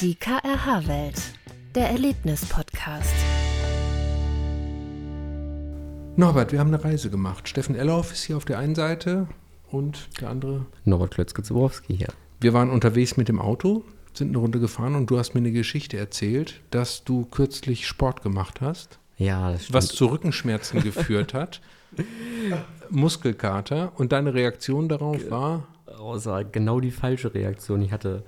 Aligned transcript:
Die 0.00 0.14
KRH-Welt, 0.14 1.20
der 1.74 1.90
Erlebnis-Podcast. 1.90 3.14
Norbert, 6.16 6.52
wir 6.52 6.58
haben 6.58 6.72
eine 6.72 6.82
Reise 6.82 7.10
gemacht. 7.10 7.46
Steffen 7.50 7.74
Ellerhoff 7.74 8.10
ist 8.10 8.22
hier 8.22 8.38
auf 8.38 8.46
der 8.46 8.58
einen 8.58 8.74
Seite 8.74 9.28
und 9.70 10.08
der 10.18 10.30
andere. 10.30 10.64
Norbert 10.86 11.10
Klötzke-Zubrowski 11.10 11.98
hier. 11.98 12.08
Wir 12.40 12.54
waren 12.54 12.70
unterwegs 12.70 13.18
mit 13.18 13.28
dem 13.28 13.38
Auto, 13.38 13.84
sind 14.14 14.28
eine 14.28 14.38
Runde 14.38 14.58
gefahren 14.58 14.94
und 14.94 15.10
du 15.10 15.18
hast 15.18 15.34
mir 15.34 15.40
eine 15.40 15.52
Geschichte 15.52 15.98
erzählt, 15.98 16.62
dass 16.70 17.04
du 17.04 17.26
kürzlich 17.26 17.86
Sport 17.86 18.22
gemacht 18.22 18.62
hast. 18.62 18.98
Ja, 19.18 19.52
das 19.52 19.64
stimmt. 19.64 19.74
Was 19.74 19.88
zu 19.88 20.06
Rückenschmerzen 20.06 20.80
geführt 20.82 21.34
hat. 21.34 21.60
Muskelkater. 22.88 23.92
Und 23.96 24.12
deine 24.12 24.32
Reaktion 24.32 24.88
darauf 24.88 25.30
war? 25.30 25.66
Außer 25.84 26.44
genau 26.44 26.80
die 26.80 26.90
falsche 26.90 27.34
Reaktion. 27.34 27.82
Ich 27.82 27.92
hatte 27.92 28.24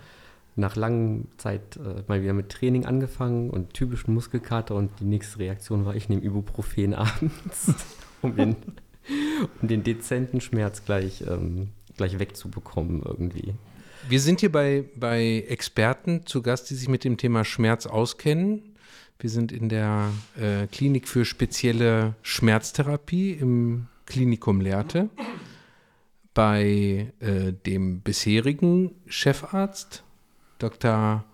nach 0.56 0.76
langer 0.76 1.24
Zeit 1.38 1.76
äh, 1.76 2.02
mal 2.08 2.22
wieder 2.22 2.32
mit 2.32 2.50
Training 2.50 2.84
angefangen 2.84 3.50
und 3.50 3.74
typischen 3.74 4.12
Muskelkater 4.14 4.74
und 4.74 4.90
die 5.00 5.04
nächste 5.04 5.38
Reaktion 5.38 5.84
war, 5.84 5.94
ich 5.94 6.08
nehme 6.08 6.22
Ibuprofen 6.22 6.94
abends, 6.94 7.72
um 8.20 8.36
den, 8.36 8.56
um 9.60 9.68
den 9.68 9.82
dezenten 9.82 10.40
Schmerz 10.40 10.84
gleich, 10.84 11.24
ähm, 11.26 11.68
gleich 11.96 12.18
wegzubekommen 12.18 13.02
irgendwie. 13.02 13.54
Wir 14.08 14.20
sind 14.20 14.40
hier 14.40 14.50
bei, 14.50 14.84
bei 14.96 15.44
Experten 15.48 16.26
zu 16.26 16.42
Gast, 16.42 16.68
die 16.70 16.74
sich 16.74 16.88
mit 16.88 17.04
dem 17.04 17.16
Thema 17.16 17.44
Schmerz 17.44 17.86
auskennen. 17.86 18.74
Wir 19.18 19.30
sind 19.30 19.52
in 19.52 19.68
der 19.68 20.10
äh, 20.36 20.66
Klinik 20.66 21.06
für 21.06 21.24
spezielle 21.24 22.16
Schmerztherapie 22.22 23.32
im 23.32 23.86
Klinikum 24.06 24.60
Lehrte 24.60 25.08
bei 26.34 27.12
äh, 27.20 27.52
dem 27.52 28.00
bisherigen 28.00 28.90
Chefarzt, 29.06 30.02
Dr. 30.62 31.24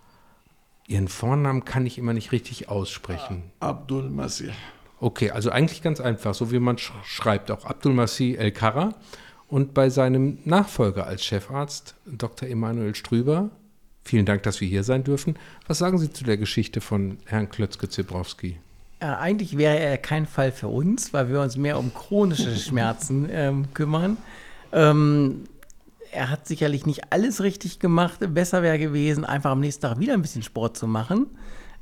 Ihren 0.87 1.09
Vornamen 1.09 1.65
kann 1.65 1.85
ich 1.85 1.99
immer 1.99 2.15
nicht 2.15 2.33
richtig 2.33 2.69
aussprechen. 2.69 3.43
Abdul 3.61 4.09
Masih. 4.09 4.51
Okay, 5.01 5.31
also 5.31 5.51
eigentlich 5.51 5.83
ganz 5.83 6.01
einfach, 6.01 6.35
so 6.35 6.51
wie 6.51 6.59
man 6.59 6.79
sch 6.79 6.93
schreibt, 7.05 7.51
auch 7.51 7.67
Abdul 7.67 7.93
Masih 7.93 8.37
El 8.37 8.53
Kara. 8.53 8.95
Und 9.49 9.75
bei 9.75 9.91
seinem 9.91 10.39
Nachfolger 10.45 11.07
als 11.07 11.25
Chefarzt, 11.25 11.95
Dr. 12.07 12.49
Emanuel 12.49 12.95
Strüber, 12.95 13.51
vielen 14.03 14.27
Dank, 14.27 14.43
dass 14.43 14.61
wir 14.61 14.69
hier 14.69 14.83
sein 14.83 15.05
dürfen. 15.05 15.37
Was 15.67 15.79
sagen 15.79 15.99
Sie 15.99 16.13
zu 16.13 16.25
der 16.25 16.37
Geschichte 16.37 16.81
von 16.81 17.19
Herrn 17.27 17.49
Klötzke-Zebrowski? 17.49 18.57
Äh, 19.01 19.07
eigentlich 19.07 19.57
wäre 19.57 19.79
er 19.79 19.99
kein 19.99 20.27
Fall 20.27 20.53
für 20.53 20.69
uns, 20.69 21.13
weil 21.13 21.31
wir 21.31 21.41
uns 21.41 21.57
mehr 21.57 21.79
um 21.79 21.95
chronische 21.95 22.57
Schmerzen 22.57 23.29
ähm, 23.31 23.73
kümmern. 23.73 24.17
Ähm, 24.73 25.45
er 26.13 26.31
hat 26.31 26.47
sicherlich 26.47 26.87
nicht 26.87 27.13
alles 27.13 27.43
richtig 27.43 27.79
gemacht. 27.79 28.21
Besser 28.35 28.63
wäre 28.63 28.79
gewesen, 28.79 29.25
einfach 29.25 29.51
am 29.51 29.61
nächsten 29.61 29.83
Tag 29.83 29.99
wieder 29.99 30.15
ein 30.15 30.23
bisschen 30.23 30.43
Sport 30.43 30.77
zu 30.77 30.87
machen, 30.87 31.27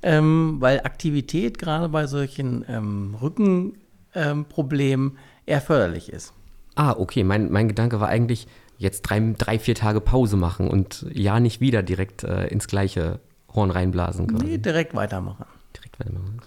ähm, 0.02 0.56
weil 0.60 0.80
Aktivität 0.80 1.58
gerade 1.58 1.88
bei 1.88 2.06
solchen 2.06 2.64
ähm, 2.68 3.16
Rückenproblemen 3.20 5.10
ähm, 5.10 5.18
eher 5.46 5.60
förderlich 5.60 6.12
ist. 6.12 6.32
Ah, 6.74 6.92
okay. 6.92 7.24
Mein, 7.24 7.50
mein 7.50 7.68
Gedanke 7.68 8.00
war 8.00 8.08
eigentlich, 8.08 8.46
jetzt 8.78 9.02
drei, 9.02 9.34
drei, 9.38 9.58
vier 9.58 9.74
Tage 9.74 10.00
Pause 10.00 10.36
machen 10.36 10.68
und 10.68 11.06
ja 11.12 11.40
nicht 11.40 11.60
wieder 11.60 11.82
direkt 11.82 12.24
äh, 12.24 12.46
ins 12.48 12.68
gleiche 12.68 13.20
Horn 13.54 13.70
reinblasen 13.70 14.26
können. 14.26 14.46
Nee, 14.46 14.58
direkt 14.58 14.94
weitermachen. 14.94 15.46
Direkt 15.74 15.98
weitermachen. 15.98 16.40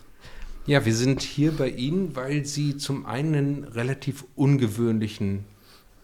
Ja, 0.67 0.85
wir 0.85 0.93
sind 0.93 1.23
hier 1.23 1.51
bei 1.51 1.69
Ihnen, 1.69 2.15
weil 2.15 2.45
Sie 2.45 2.77
zum 2.77 3.07
einen 3.07 3.63
relativ 3.63 4.25
ungewöhnlichen 4.35 5.45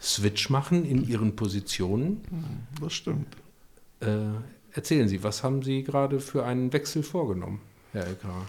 Switch 0.05 0.49
machen 0.49 0.85
in 0.85 1.07
Ihren 1.07 1.35
Positionen. 1.35 2.21
Das 2.79 2.93
stimmt. 2.93 3.35
Äh, 3.99 4.27
erzählen 4.71 5.07
Sie, 5.07 5.23
was 5.23 5.43
haben 5.43 5.63
Sie 5.63 5.83
gerade 5.83 6.19
für 6.19 6.45
einen 6.45 6.71
Wechsel 6.71 7.01
vorgenommen, 7.01 7.59
Herr 7.91 8.05
Elkar? 8.05 8.45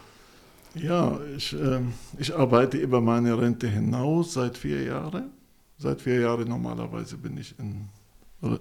Ja, 0.75 1.19
ich, 1.35 1.55
äh, 1.55 1.81
ich 2.19 2.35
arbeite 2.35 2.77
über 2.77 3.01
meine 3.01 3.41
Rente 3.41 3.69
hinaus 3.69 4.35
seit 4.35 4.59
vier 4.59 4.83
Jahren. 4.83 5.31
Seit 5.79 6.03
vier 6.03 6.21
Jahren 6.21 6.49
normalerweise 6.49 7.17
bin 7.17 7.39
ich 7.39 7.55
in, 7.59 7.89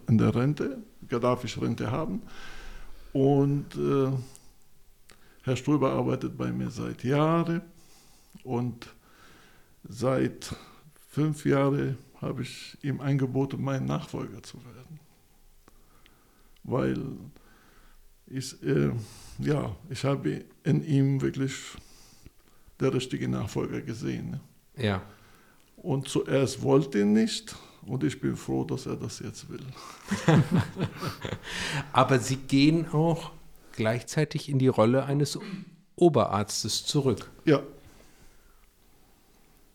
in 0.07 0.17
der 0.17 0.33
Rente, 0.33 0.77
darf 1.01 1.43
ich 1.43 1.61
Rente 1.61 1.91
haben. 1.91 2.21
Und 3.11 3.75
äh, 3.75 4.11
Herr 5.43 5.55
Ströber 5.55 5.91
arbeitet 5.91 6.37
bei 6.37 6.51
mir 6.51 6.69
seit 6.69 7.03
Jahren 7.03 7.61
und 8.43 8.87
seit 9.87 10.55
fünf 11.09 11.45
Jahren 11.45 11.97
habe 12.25 12.41
ich 12.41 12.77
ihm 12.81 13.01
angeboten, 13.01 13.63
mein 13.63 13.85
Nachfolger 13.85 14.41
zu 14.41 14.57
werden. 14.65 14.99
Weil 16.63 16.99
ich, 18.25 18.61
äh, 18.63 18.91
ja, 19.39 19.75
ich 19.89 20.03
habe 20.03 20.43
in 20.63 20.83
ihm 20.83 21.21
wirklich 21.21 21.53
der 22.79 22.93
richtige 22.93 23.27
Nachfolger 23.27 23.81
gesehen. 23.81 24.31
Ne? 24.31 24.41
Ja. 24.77 25.03
Und 25.77 26.07
zuerst 26.07 26.63
wollte 26.63 26.99
er 26.99 27.05
nicht 27.05 27.55
und 27.85 28.03
ich 28.03 28.19
bin 28.19 28.35
froh, 28.35 28.63
dass 28.63 28.87
er 28.87 28.95
das 28.95 29.19
jetzt 29.19 29.47
will. 29.49 29.61
Aber 31.93 32.17
Sie 32.17 32.37
gehen 32.37 32.87
auch 32.91 33.31
gleichzeitig 33.73 34.49
in 34.49 34.57
die 34.57 34.67
Rolle 34.67 35.05
eines 35.05 35.37
Oberarztes 35.95 36.85
zurück. 36.85 37.29
Ja. 37.45 37.61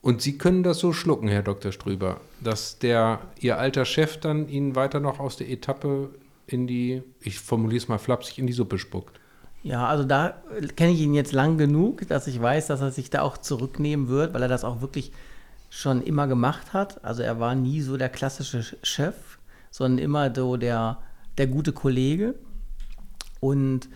Und 0.02 0.22
Sie 0.22 0.38
können 0.38 0.62
das 0.62 0.78
so 0.78 0.92
schlucken, 0.92 1.28
Herr 1.28 1.42
Dr. 1.42 1.72
Strüber, 1.72 2.20
dass 2.40 2.78
der 2.78 3.20
Ihr 3.38 3.58
alter 3.58 3.84
Chef 3.84 4.18
dann 4.18 4.48
Ihnen 4.48 4.74
weiter 4.74 5.00
noch 5.00 5.20
aus 5.20 5.36
der 5.36 5.50
Etappe 5.50 6.10
in 6.46 6.66
die, 6.66 7.02
ich 7.20 7.38
formuliere 7.38 7.82
es 7.82 7.88
mal 7.88 7.98
flapsig, 7.98 8.38
in 8.38 8.46
die 8.46 8.52
Suppe 8.52 8.78
spuckt. 8.78 9.20
Ja, 9.62 9.86
also 9.86 10.04
da 10.04 10.42
kenne 10.76 10.92
ich 10.92 11.00
ihn 11.00 11.12
jetzt 11.12 11.32
lang 11.32 11.58
genug, 11.58 12.08
dass 12.08 12.26
ich 12.26 12.40
weiß, 12.40 12.68
dass 12.68 12.80
er 12.80 12.90
sich 12.90 13.10
da 13.10 13.20
auch 13.20 13.36
zurücknehmen 13.36 14.08
wird, 14.08 14.32
weil 14.32 14.42
er 14.42 14.48
das 14.48 14.64
auch 14.64 14.80
wirklich 14.80 15.12
schon 15.68 16.02
immer 16.02 16.26
gemacht 16.26 16.72
hat. 16.72 17.04
Also 17.04 17.22
er 17.22 17.38
war 17.38 17.54
nie 17.54 17.82
so 17.82 17.96
der 17.98 18.08
klassische 18.08 18.62
Chef, 18.82 19.38
sondern 19.70 19.98
immer 19.98 20.34
so 20.34 20.56
der, 20.56 20.98
der 21.36 21.46
gute 21.46 21.72
Kollege. 21.72 22.34
Und 23.38 23.88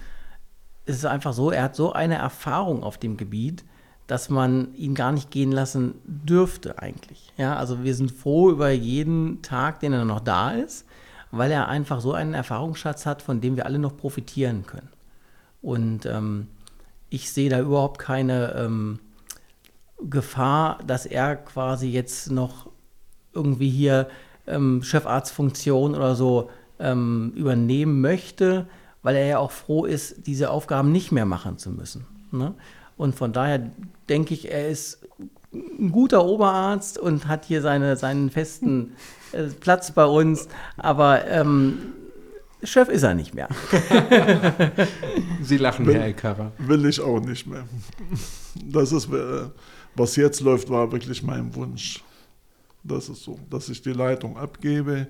es 0.84 0.96
ist 0.96 1.06
einfach 1.06 1.32
so, 1.32 1.50
er 1.50 1.64
hat 1.64 1.76
so 1.76 1.92
eine 1.92 2.16
Erfahrung 2.16 2.82
auf 2.82 2.98
dem 2.98 3.16
Gebiet, 3.16 3.64
dass 4.06 4.28
man 4.28 4.74
ihn 4.74 4.94
gar 4.94 5.12
nicht 5.12 5.30
gehen 5.30 5.52
lassen 5.52 5.94
dürfte 6.04 6.78
eigentlich. 6.78 7.32
Ja, 7.36 7.56
also 7.56 7.82
wir 7.82 7.94
sind 7.94 8.10
froh 8.10 8.50
über 8.50 8.70
jeden 8.70 9.40
Tag, 9.42 9.80
den 9.80 9.92
er 9.92 10.04
noch 10.04 10.20
da 10.20 10.50
ist, 10.50 10.86
weil 11.30 11.50
er 11.50 11.68
einfach 11.68 12.00
so 12.00 12.12
einen 12.12 12.34
Erfahrungsschatz 12.34 13.06
hat, 13.06 13.22
von 13.22 13.40
dem 13.40 13.56
wir 13.56 13.66
alle 13.66 13.78
noch 13.78 13.96
profitieren 13.96 14.66
können. 14.66 14.90
Und 15.62 16.04
ähm, 16.04 16.48
ich 17.08 17.32
sehe 17.32 17.48
da 17.48 17.60
überhaupt 17.60 17.98
keine 17.98 18.54
ähm, 18.54 18.98
Gefahr, 20.02 20.78
dass 20.86 21.06
er 21.06 21.36
quasi 21.36 21.88
jetzt 21.88 22.30
noch 22.30 22.68
irgendwie 23.32 23.70
hier 23.70 24.08
ähm, 24.46 24.82
Chefarztfunktion 24.82 25.94
oder 25.94 26.14
so 26.14 26.50
ähm, 26.78 27.32
übernehmen 27.34 28.00
möchte, 28.00 28.66
weil 29.02 29.16
er 29.16 29.26
ja 29.26 29.38
auch 29.38 29.50
froh 29.50 29.84
ist, 29.84 30.26
diese 30.26 30.50
Aufgaben 30.50 30.92
nicht 30.92 31.12
mehr 31.12 31.24
machen 31.24 31.58
zu 31.58 31.70
müssen. 31.70 32.06
Ne? 32.30 32.54
Und 32.96 33.14
von 33.14 33.32
daher 33.32 33.70
denke 34.08 34.34
ich, 34.34 34.50
er 34.50 34.68
ist 34.68 35.00
ein 35.52 35.92
guter 35.92 36.24
Oberarzt 36.24 36.98
und 36.98 37.26
hat 37.28 37.44
hier 37.44 37.62
seine, 37.62 37.96
seinen 37.96 38.30
festen 38.30 38.92
äh, 39.32 39.44
Platz 39.44 39.92
bei 39.92 40.04
uns. 40.04 40.48
Aber 40.76 41.26
ähm, 41.26 41.78
Chef 42.62 42.88
ist 42.88 43.02
er 43.02 43.14
nicht 43.14 43.34
mehr. 43.34 43.48
Sie 45.42 45.58
lachen, 45.58 45.86
will, 45.86 45.94
Herr 45.94 46.04
Elkara. 46.04 46.52
Will 46.58 46.86
ich 46.86 47.00
auch 47.00 47.20
nicht 47.20 47.46
mehr. 47.46 47.64
Das 48.64 48.92
ist, 48.92 49.12
äh, 49.12 49.48
was 49.94 50.16
jetzt 50.16 50.40
läuft, 50.40 50.70
war 50.70 50.90
wirklich 50.90 51.22
mein 51.22 51.54
Wunsch. 51.54 52.02
Das 52.82 53.08
ist 53.08 53.22
so, 53.22 53.38
dass 53.50 53.68
ich 53.68 53.80
die 53.82 53.92
Leitung 53.92 54.36
abgebe 54.36 55.06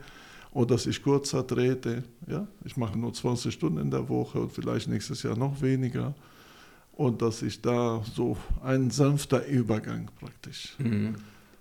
oder 0.52 0.74
dass 0.74 0.86
ich 0.86 1.02
kürzer 1.02 1.46
trete. 1.46 2.04
Ja? 2.26 2.46
Ich 2.64 2.76
mache 2.76 2.98
nur 2.98 3.12
20 3.12 3.52
Stunden 3.52 3.78
in 3.78 3.90
der 3.90 4.08
Woche 4.08 4.40
und 4.40 4.52
vielleicht 4.52 4.88
nächstes 4.88 5.22
Jahr 5.22 5.36
noch 5.36 5.60
weniger. 5.60 6.14
Und 6.96 7.22
dass 7.22 7.42
ich 7.42 7.60
da 7.60 8.02
so 8.14 8.36
ein 8.62 8.90
sanfter 8.90 9.46
Übergang 9.46 10.10
praktisch. 10.20 10.76
Mhm. 10.78 11.16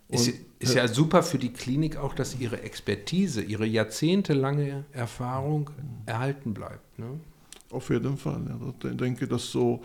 Ist, 0.09 0.31
ist, 0.59 0.75
ja 0.75 0.87
super 0.87 1.23
für 1.23 1.39
die 1.39 1.51
Klinik 1.51 1.97
auch, 1.97 2.13
dass 2.13 2.39
ihre 2.39 2.61
Expertise, 2.61 3.41
ihre 3.41 3.65
jahrzehntelange 3.65 4.85
Erfahrung 4.91 5.71
erhalten 6.05 6.53
bleibt. 6.53 6.99
Ne? 6.99 7.19
Auf 7.71 7.89
jeden 7.89 8.17
Fall. 8.17 8.41
Ja. 8.47 8.89
Ich 8.91 8.97
denke, 8.97 9.27
dass 9.27 9.49
so, 9.49 9.83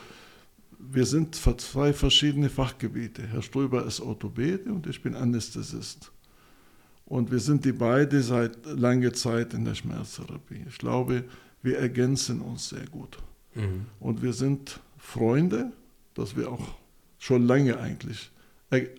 wir 0.78 1.06
sind 1.06 1.34
zwei 1.34 1.94
verschiedene 1.94 2.50
Fachgebiete. 2.50 3.26
Herr 3.26 3.40
Ströber 3.40 3.86
ist 3.86 4.00
Orthopäde 4.00 4.70
und 4.70 4.86
ich 4.86 5.02
bin 5.02 5.14
Anästhesist. 5.14 6.12
Und 7.06 7.30
wir 7.30 7.40
sind 7.40 7.64
die 7.64 7.72
beide 7.72 8.22
seit 8.22 8.66
langer 8.66 9.14
Zeit 9.14 9.54
in 9.54 9.64
der 9.64 9.74
Schmerztherapie. 9.74 10.66
Ich 10.68 10.76
glaube, 10.76 11.24
wir 11.62 11.78
ergänzen 11.78 12.42
uns 12.42 12.68
sehr 12.68 12.84
gut. 12.86 13.18
Mhm. 13.54 13.86
Und 13.98 14.22
wir 14.22 14.34
sind 14.34 14.78
Freunde, 14.98 15.72
dass 16.14 16.36
wir 16.36 16.50
auch 16.50 16.74
schon 17.18 17.46
lange 17.46 17.78
eigentlich 17.78 18.30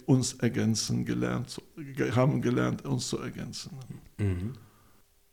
uns 0.07 0.33
ergänzen 0.33 1.05
gelernt, 1.05 1.61
haben 2.15 2.41
gelernt, 2.41 2.85
uns 2.85 3.07
zu 3.09 3.19
ergänzen. 3.19 3.71
Mhm. 4.17 4.53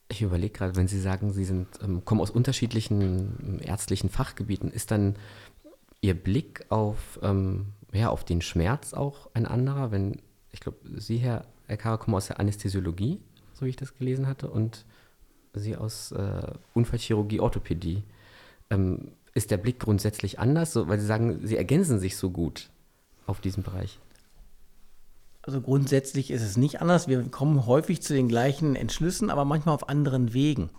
Ich 0.09 0.23
überlege 0.23 0.53
gerade, 0.53 0.77
wenn 0.77 0.89
Sie 0.89 1.01
sagen, 1.01 1.33
Sie 1.33 1.45
sind, 1.45 1.67
ähm, 1.83 2.05
kommen 2.05 2.21
aus 2.21 2.31
unterschiedlichen 2.31 3.01
ähm, 3.43 3.61
ärztlichen 3.61 4.11
Fachgebieten, 4.11 4.71
ist 4.71 4.91
dann 4.91 5.17
Ihr 6.01 6.15
Blick 6.15 6.67
auf, 6.69 7.19
ähm, 7.23 7.67
ja, 7.93 8.11
auf 8.11 8.25
den 8.25 8.43
Schmerz 8.43 8.93
auch 8.93 9.31
ein 9.35 9.47
anderer? 9.47 9.91
Wenn, 9.91 10.21
ich 10.53 10.61
glaube, 10.61 10.79
Sie, 10.97 11.17
Herr 11.17 11.47
Elkara, 11.67 11.97
kommen 11.97 12.15
aus 12.15 12.27
der 12.27 12.39
Anästhesiologie, 12.39 13.21
so 13.55 13.65
wie 13.65 13.71
ich 13.71 13.77
das 13.77 13.97
gelesen 13.97 14.27
hatte, 14.27 14.49
und 14.49 14.85
Sie 15.55 15.75
aus 15.75 16.13
äh, 16.13 16.53
Unfallchirurgie, 16.75 17.41
Orthopädie. 17.41 18.05
Ähm, 18.69 19.13
ist 19.37 19.51
der 19.51 19.59
Blick 19.59 19.79
grundsätzlich 19.79 20.39
anders, 20.39 20.73
so, 20.73 20.89
weil 20.89 20.99
Sie 20.99 21.07
sagen, 21.07 21.47
Sie 21.47 21.57
ergänzen 21.57 22.01
sich 22.01 22.17
so 22.17 22.31
gut 22.31 22.71
auf 23.27 23.41
diesem 23.41 23.63
Bereich? 23.63 24.01
Also 25.43 25.61
grundsätzlich 25.61 26.31
ist 26.31 26.43
es 26.43 26.57
nicht 26.57 26.81
anders. 26.81 27.07
Wir 27.07 27.23
kommen 27.25 27.67
häufig 27.67 28.03
zu 28.03 28.15
den 28.15 28.29
gleichen 28.29 28.75
Entschlüssen, 28.75 29.31
aber 29.31 29.45
manchmal 29.45 29.75
auf 29.75 29.89
anderen 29.89 30.33
Wegen. 30.33 30.71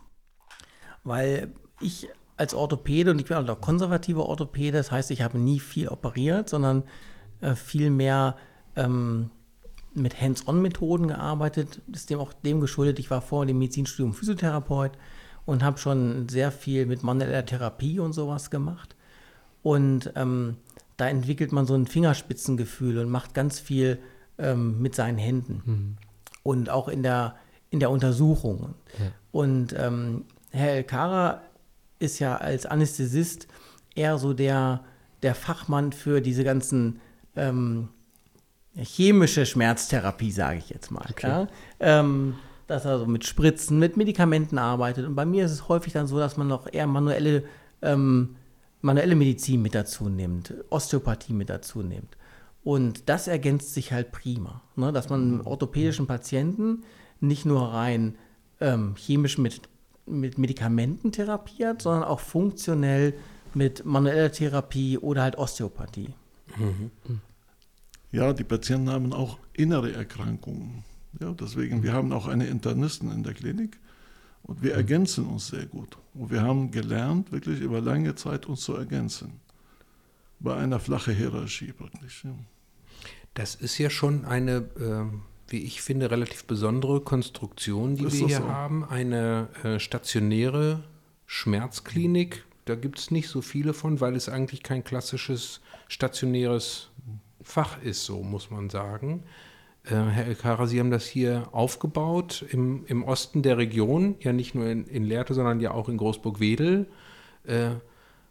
Weil 1.03 1.53
ich 1.79 2.09
als 2.35 2.53
Orthopäde, 2.53 3.11
und 3.11 3.19
ich 3.19 3.25
bin 3.25 3.37
auch 3.37 3.61
konservativer 3.61 4.25
Orthopäde, 4.25 4.77
das 4.77 4.91
heißt, 4.91 5.11
ich 5.11 5.21
habe 5.21 5.37
nie 5.37 5.59
viel 5.59 5.87
operiert, 5.87 6.49
sondern 6.49 6.83
äh, 7.41 7.55
viel 7.55 7.91
mehr 7.91 8.35
ähm, 8.75 9.29
mit 9.93 10.19
Hands-on-Methoden 10.19 11.07
gearbeitet. 11.07 11.81
Das 11.87 12.01
ist 12.01 12.09
dem 12.09 12.19
auch 12.19 12.33
dem 12.33 12.59
geschuldet, 12.59 12.97
ich 12.99 13.11
war 13.11 13.21
vor 13.21 13.45
dem 13.45 13.59
Medizinstudium 13.59 14.13
Physiotherapeut 14.13 14.97
und 15.47 15.63
habe 15.63 15.79
schon 15.79 16.27
sehr 16.29 16.51
viel 16.51 16.85
mit 16.85 17.03
manueller 17.03 17.43
Therapie 17.45 17.99
und 17.99 18.11
sowas 18.11 18.51
gemacht. 18.51 18.95
Und 19.63 20.11
ähm, 20.15 20.57
da 20.97 21.07
entwickelt 21.07 21.53
man 21.53 21.65
so 21.65 21.73
ein 21.73 21.87
Fingerspitzengefühl 21.87 22.99
und 22.99 23.09
macht 23.09 23.33
ganz 23.33 23.59
viel 23.59 23.97
ähm, 24.37 24.81
mit 24.81 24.93
seinen 24.93 25.17
Händen. 25.17 25.61
Mhm. 25.65 25.97
Und 26.43 26.69
auch 26.69 26.89
in 26.89 27.01
der, 27.01 27.35
in 27.69 27.79
der 27.79 27.89
Untersuchung. 27.91 28.75
Ja. 28.99 29.05
Und 29.31 29.73
ähm, 29.77 30.25
Herr 30.51 30.73
Elkara 30.73 31.41
ist 31.99 32.19
ja 32.19 32.35
als 32.35 32.65
Anästhesist 32.65 33.47
eher 33.95 34.17
so 34.17 34.33
der, 34.33 34.83
der 35.23 35.33
Fachmann 35.33 35.93
für 35.93 36.19
diese 36.19 36.43
ganzen 36.43 36.99
ähm, 37.37 37.87
chemische 38.75 39.45
Schmerztherapie, 39.45 40.31
sage 40.31 40.59
ich 40.59 40.69
jetzt 40.69 40.91
mal. 40.91 41.07
Okay. 41.09 41.47
Ja? 41.79 41.99
Dass 42.67 42.85
er 42.85 42.99
so 42.99 43.05
mit 43.05 43.25
Spritzen, 43.25 43.79
mit 43.79 43.97
Medikamenten 43.97 44.57
arbeitet. 44.57 45.05
Und 45.05 45.15
bei 45.15 45.25
mir 45.25 45.45
ist 45.45 45.51
es 45.51 45.69
häufig 45.69 45.93
dann 45.93 46.07
so, 46.07 46.19
dass 46.19 46.37
man 46.37 46.47
noch 46.47 46.71
eher 46.71 46.87
manuelle, 46.87 47.43
ähm, 47.81 48.35
manuelle 48.81 49.15
Medizin 49.15 49.61
mit 49.61 49.73
dazu 49.73 50.09
nimmt, 50.09 50.53
Osteopathie 50.69 51.33
mit 51.33 51.49
dazu 51.49 51.81
nimmt. 51.81 52.17
Und 52.63 53.07
das 53.07 53.29
ergänzt 53.29 53.73
sich 53.73 53.93
halt 53.93 54.11
prima, 54.11 54.61
ne? 54.75 54.91
dass 54.91 55.09
man 55.09 55.39
orthopädischen 55.41 56.05
Patienten 56.05 56.83
nicht 57.21 57.45
nur 57.45 57.73
rein 57.73 58.17
ähm, 58.59 58.95
chemisch 58.97 59.37
mit, 59.37 59.61
mit 60.05 60.37
Medikamenten 60.37 61.13
therapiert, 61.13 61.81
sondern 61.81 62.03
auch 62.03 62.19
funktionell 62.19 63.13
mit 63.53 63.85
manueller 63.85 64.31
Therapie 64.31 64.97
oder 64.97 65.23
halt 65.23 65.37
Osteopathie. 65.37 66.13
Mhm. 66.57 66.91
Ja, 68.11 68.33
die 68.33 68.43
Patienten 68.43 68.89
haben 68.89 69.13
auch 69.13 69.37
innere 69.53 69.93
Erkrankungen. 69.93 70.83
Ja, 71.19 71.31
deswegen, 71.31 71.83
wir 71.83 71.93
haben 71.93 72.11
auch 72.11 72.27
eine 72.27 72.47
Internisten 72.47 73.11
in 73.11 73.23
der 73.23 73.33
Klinik 73.33 73.77
und 74.43 74.61
wir 74.61 74.73
ergänzen 74.73 75.25
uns 75.25 75.47
sehr 75.47 75.65
gut. 75.65 75.97
Und 76.13 76.31
wir 76.31 76.41
haben 76.41 76.71
gelernt, 76.71 77.31
wirklich 77.31 77.59
über 77.59 77.81
lange 77.81 78.15
Zeit 78.15 78.45
uns 78.45 78.61
zu 78.61 78.75
ergänzen. 78.75 79.39
Bei 80.39 80.55
einer 80.55 80.79
flachen 80.79 81.15
Hierarchie 81.15 81.73
praktisch. 81.73 82.23
Ja. 82.23 82.31
Das 83.33 83.55
ist 83.55 83.77
ja 83.77 83.89
schon 83.89 84.25
eine, 84.25 84.57
äh, 84.79 85.05
wie 85.47 85.63
ich 85.63 85.81
finde, 85.81 86.09
relativ 86.11 86.45
besondere 86.45 87.01
Konstruktion, 87.01 87.95
die 87.95 88.05
ist 88.05 88.19
wir 88.19 88.27
hier 88.27 88.37
so? 88.37 88.47
haben. 88.47 88.83
Eine 88.85 89.49
äh, 89.63 89.79
stationäre 89.79 90.83
Schmerzklinik. 91.25 92.45
Da 92.65 92.75
gibt 92.75 92.99
es 92.99 93.11
nicht 93.11 93.29
so 93.29 93.41
viele 93.41 93.73
von, 93.73 94.01
weil 94.01 94.15
es 94.15 94.29
eigentlich 94.29 94.63
kein 94.63 94.83
klassisches 94.83 95.61
stationäres 95.87 96.89
Fach 97.41 97.81
ist, 97.81 98.05
so 98.05 98.23
muss 98.23 98.49
man 98.49 98.69
sagen. 98.69 99.23
Äh, 99.89 99.95
Herr 99.95 100.25
Elkara, 100.25 100.67
Sie 100.67 100.79
haben 100.79 100.91
das 100.91 101.05
hier 101.05 101.47
aufgebaut 101.51 102.45
im, 102.49 102.85
im 102.87 103.03
Osten 103.03 103.41
der 103.41 103.57
Region, 103.57 104.15
ja 104.19 104.33
nicht 104.33 104.55
nur 104.55 104.67
in, 104.67 104.85
in 104.85 105.03
Lehrte, 105.03 105.33
sondern 105.33 105.59
ja 105.59 105.71
auch 105.71 105.89
in 105.89 105.97
Großburg-Wedel. 105.97 106.87
Äh, 107.45 107.71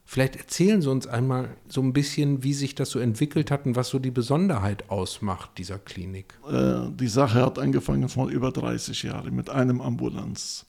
Vielleicht 0.09 0.37
erzählen 0.37 0.81
Sie 0.81 0.89
uns 0.89 1.09
einmal 1.09 1.57
so 1.69 1.83
ein 1.83 1.93
bisschen, 1.93 2.45
wie 2.45 2.55
sich 2.55 2.77
das 2.77 2.91
so 2.91 3.01
entwickelt 3.01 3.51
hat 3.51 3.67
und 3.67 3.75
was 3.75 3.89
so 3.89 3.99
die 3.99 4.13
Besonderheit 4.13 4.89
ausmacht 4.89 5.59
dieser 5.59 5.81
Klinik. 5.81 6.39
Äh, 6.49 6.91
die 6.93 7.09
Sache 7.09 7.45
hat 7.45 7.59
angefangen 7.59 8.09
vor 8.09 8.29
über 8.29 8.53
30 8.53 9.03
Jahren 9.03 9.35
mit 9.35 9.51
einem 9.51 9.81
Ambulanz. 9.81 10.65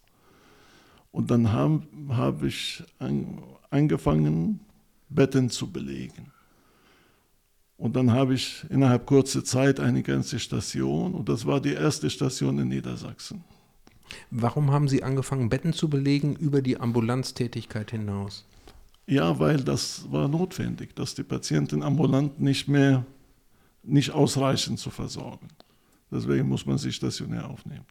Und 1.11 1.29
dann 1.29 1.51
habe 1.51 1.83
hab 2.09 2.41
ich 2.41 2.83
an, 2.97 3.43
angefangen, 3.69 4.59
Betten 5.07 5.51
zu 5.51 5.71
belegen. 5.71 6.31
Und 7.77 7.95
dann 7.95 8.11
habe 8.11 8.33
ich 8.33 8.65
innerhalb 8.69 9.05
kurzer 9.05 9.43
Zeit 9.43 9.79
eine 9.79 10.01
ganze 10.01 10.39
Station 10.39 11.13
und 11.13 11.29
das 11.29 11.45
war 11.45 11.61
die 11.61 11.73
erste 11.73 12.09
Station 12.09 12.57
in 12.57 12.69
Niedersachsen. 12.69 13.43
Warum 14.31 14.71
haben 14.71 14.87
Sie 14.87 15.03
angefangen, 15.03 15.49
Betten 15.49 15.73
zu 15.73 15.89
belegen 15.89 16.35
über 16.35 16.61
die 16.61 16.79
Ambulanztätigkeit 16.79 17.91
hinaus? 17.91 18.45
Ja, 19.05 19.37
weil 19.39 19.57
das 19.57 20.11
war 20.11 20.27
notwendig, 20.27 20.95
dass 20.95 21.13
die 21.13 21.23
Patienten 21.23 21.83
ambulant 21.83 22.41
nicht 22.41 22.67
mehr, 22.67 23.05
nicht 23.83 24.11
ausreichend 24.11 24.79
zu 24.79 24.89
versorgen. 24.89 25.47
Deswegen 26.11 26.47
muss 26.47 26.65
man 26.65 26.77
sie 26.77 26.91
stationär 26.91 27.49
aufnehmen. 27.49 27.85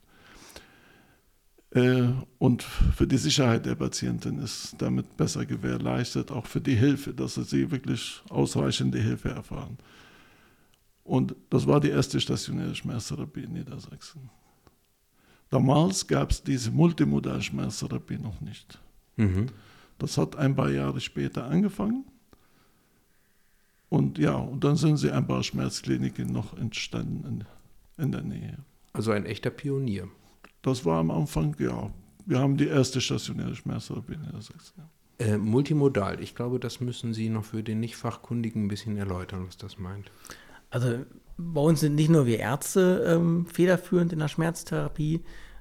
Äh, 1.71 2.09
und 2.39 2.63
für 2.63 3.07
die 3.07 3.19
Sicherheit 3.19 3.67
der 3.67 3.75
Patienten 3.75 4.39
ist 4.39 4.77
damit 4.79 5.17
besser 5.17 5.45
gewährleistet, 5.45 6.31
auch 6.31 6.47
für 6.47 6.61
die 6.61 6.77
Hilfe, 6.77 7.13
dass 7.13 7.35
sie 7.35 7.71
wirklich 7.71 8.23
ausreichende 8.31 8.99
Hilfe 8.99 9.31
erfahren. 9.31 9.77
Und 11.05 11.37
das 11.51 11.67
war 11.67 11.81
die 11.81 11.91
erste 11.91 12.21
stationäre 12.21 12.75
Schmerztherapie 12.75 13.45
in 13.45 13.53
Niedersachsen. 13.53 14.29
Damals 15.51 16.07
gab 16.07 16.33
es 16.33 16.43
diese 16.43 16.73
Multimodal-Schmerztherapie 16.73 18.19
noch 18.19 18.41
nicht. 18.41 18.81
Mhm. 19.17 19.47
Das 19.99 20.19
hat 20.19 20.37
ein 20.37 20.57
paar 20.57 20.71
Jahre 20.71 21.01
später 21.01 21.45
angefangen. 21.45 22.05
Und 23.89 24.19
ja, 24.19 24.35
und 24.35 24.65
dann 24.65 24.77
sind 24.77 24.97
sie 24.97 25.13
ein 25.13 25.27
paar 25.27 25.45
Schmerzkliniken 25.45 26.33
noch 26.33 26.57
entstanden 26.59 27.45
in, 27.99 28.05
in 28.05 28.13
der 28.13 28.23
Nähe. 28.23 28.59
Also 28.93 29.13
ein 29.13 29.25
echter 29.27 29.51
Pionier. 29.51 30.09
Das 30.67 30.85
war 30.85 30.99
am 30.99 31.13
Anfang, 31.13 31.55
ja. 31.61 31.91
Wir 32.27 32.41
haben 32.41 32.57
die 32.57 32.67
erste 32.67 33.01
stationäre 33.01 33.55
Schmerztherapie 33.55 34.15
in 34.15 34.23
Niedersachsen. 34.23 34.75
Ja. 35.21 35.25
Äh, 35.25 35.39
multimodal, 35.39 36.21
ich 36.21 36.35
glaube, 36.35 36.59
das 36.59 36.81
müssen 36.81 37.15
Sie 37.15 37.29
noch 37.29 37.45
für 37.45 37.63
den 37.63 37.79
Nicht-Fachkundigen 37.79 38.65
ein 38.65 38.69
bisschen 38.69 38.97
erläutern, 38.97 39.47
was 39.47 39.57
das 39.57 39.79
meint. 39.79 40.11
Also 40.71 41.05
bei 41.37 41.61
uns 41.61 41.79
sind 41.79 41.95
nicht 41.95 42.11
nur 42.11 42.27
wir 42.27 42.41
Ärzte 42.41 43.05
ähm, 43.07 43.47
federführend 43.47 44.13
in 44.13 44.19
der 44.19 44.27
Schmerztherapie, 44.27 45.21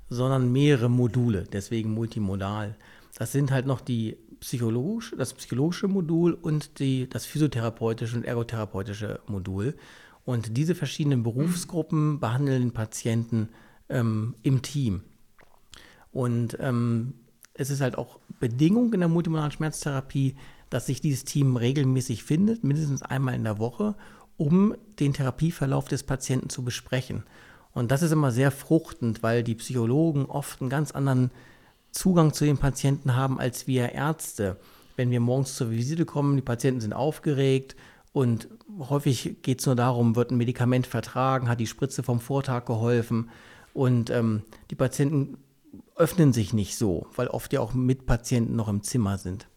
sondern 0.10 0.52
mehrere 0.52 0.90
Module, 0.90 1.44
deswegen 1.54 1.94
multimodal. 1.94 2.76
Das 3.16 3.32
sind 3.32 3.52
halt 3.52 3.68
noch 3.68 3.82
die 3.82 4.18
psychologisch, 4.40 5.14
das 5.16 5.36
psychologische 5.36 5.88
Modul 5.88 6.34
und 6.34 6.80
die, 6.80 7.08
das 7.08 7.28
physiotherapeutische 7.28 8.18
und 8.18 8.26
ergotherapeutische 8.26 9.20
Modul. 9.28 9.76
Und 10.24 10.58
diese 10.58 10.74
verschiedenen 10.74 11.22
Berufsgruppen 11.22 12.20
behandeln 12.20 12.64
den 12.64 12.72
Patienten 12.72 13.50
ähm, 13.89 14.36
im 14.44 14.62
Team. 14.62 15.01
Und 16.12 16.58
ähm, 16.60 17.13
es 17.54 17.70
ist 17.70 17.82
halt 17.82 17.98
auch 17.98 18.20
Bedingung 18.39 18.94
in 18.94 19.00
der 19.00 19.10
multimodalen 19.10 19.51
Schmerztherapie, 19.51 20.36
dass 20.70 20.86
sich 20.86 21.01
dieses 21.01 21.25
Team 21.25 21.56
regelmäßig 21.56 22.24
findet, 22.24 22.63
mindestens 22.63 23.01
einmal 23.01 23.36
in 23.36 23.44
der 23.44 23.60
Woche, 23.60 23.96
um 24.38 24.75
den 25.00 25.13
Therapieverlauf 25.13 25.88
des 25.88 26.04
Patienten 26.04 26.50
zu 26.50 26.63
besprechen. 26.63 27.24
Und 27.74 27.92
das 27.92 28.01
ist 28.01 28.12
immer 28.12 28.32
sehr 28.32 28.51
fruchtend, 28.51 29.24
weil 29.24 29.44
die 29.44 29.56
Psychologen 29.56 30.25
oft 30.25 30.62
einen 30.62 30.70
ganz 30.70 30.92
anderen 30.92 31.32
Zugang 31.92 32.34
zu 32.34 32.46
den 32.46 32.58
Patienten 32.58 33.15
haben 33.15 33.39
als 33.39 33.68
wir 33.68 33.92
Ärzte. 33.92 34.58
Wenn 34.96 35.12
wir 35.12 35.20
morgens 35.20 35.56
zur 35.56 35.72
Visite 35.72 36.06
kommen, 36.06 36.36
die 36.36 36.42
Patienten 36.42 36.82
sind 36.82 36.94
aufgeregt 36.94 37.75
und 38.13 38.48
häufig 38.80 39.38
geht 39.42 39.60
es 39.60 39.65
nur 39.65 39.75
darum, 39.75 40.15
wird 40.15 40.32
ein 40.32 40.38
Medikament 40.38 40.88
vertragen, 40.88 41.50
hat 41.50 41.60
die 41.60 41.68
Spritze 41.68 42.04
vom 42.04 42.20
Vortag 42.20 42.65
geholfen 42.65 43.30
und 43.75 44.10
ähm, 44.10 44.44
die 44.72 44.75
Patienten 44.75 45.38
öffnen 45.98 46.32
sich 46.32 46.53
nicht 46.53 46.77
so, 46.77 47.08
weil 47.15 47.27
oft 47.27 47.51
ja 47.51 47.60
auch 47.60 47.74
Mitpatienten 47.74 48.55
noch 48.55 48.70
im 48.70 48.84
Zimmer 48.84 49.17
sind. 49.17 49.48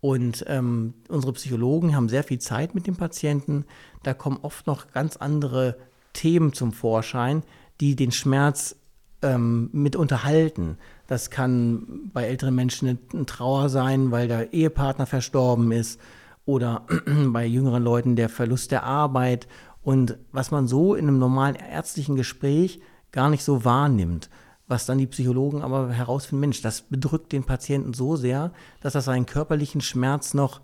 Und 0.00 0.44
ähm, 0.46 0.92
unsere 1.08 1.32
Psychologen 1.32 1.96
haben 1.96 2.10
sehr 2.10 2.22
viel 2.22 2.38
Zeit 2.38 2.74
mit 2.74 2.86
dem 2.86 2.96
Patienten. 2.96 3.64
Da 4.02 4.12
kommen 4.12 4.38
oft 4.42 4.66
noch 4.66 4.92
ganz 4.92 5.16
andere 5.16 5.78
Themen 6.12 6.52
zum 6.52 6.72
Vorschein, 6.72 7.42
die 7.80 7.96
den 7.96 8.12
Schmerz 8.12 8.76
ähm, 9.22 9.70
mit 9.72 9.96
unterhalten. 9.96 10.76
Das 11.06 11.30
kann 11.30 12.10
bei 12.12 12.24
älteren 12.24 12.54
Menschen 12.54 12.98
eine 13.12 13.24
Trauer 13.24 13.70
sein, 13.70 14.10
weil 14.10 14.28
der 14.28 14.52
Ehepartner 14.52 15.06
verstorben 15.06 15.72
ist 15.72 15.98
oder 16.44 16.86
bei 17.28 17.46
jüngeren 17.46 17.82
Leuten 17.82 18.16
der 18.16 18.28
Verlust 18.28 18.70
der 18.70 18.82
Arbeit 18.82 19.48
und 19.82 20.18
was 20.32 20.50
man 20.50 20.66
so 20.66 20.94
in 20.94 21.08
einem 21.08 21.18
normalen 21.18 21.56
ärztlichen 21.56 22.14
Gespräch 22.14 22.80
gar 23.12 23.30
nicht 23.30 23.44
so 23.44 23.64
wahrnimmt. 23.64 24.28
was 24.70 24.84
dann 24.84 24.98
die 24.98 25.06
Psychologen 25.06 25.62
aber 25.62 25.90
herausfinden, 25.90 26.40
Mensch, 26.40 26.60
das 26.60 26.82
bedrückt 26.82 27.32
den 27.32 27.44
Patienten 27.44 27.94
so 27.94 28.16
sehr, 28.16 28.52
dass 28.82 28.92
das 28.92 29.06
seinen 29.06 29.24
körperlichen 29.24 29.80
Schmerz 29.80 30.34
noch 30.34 30.60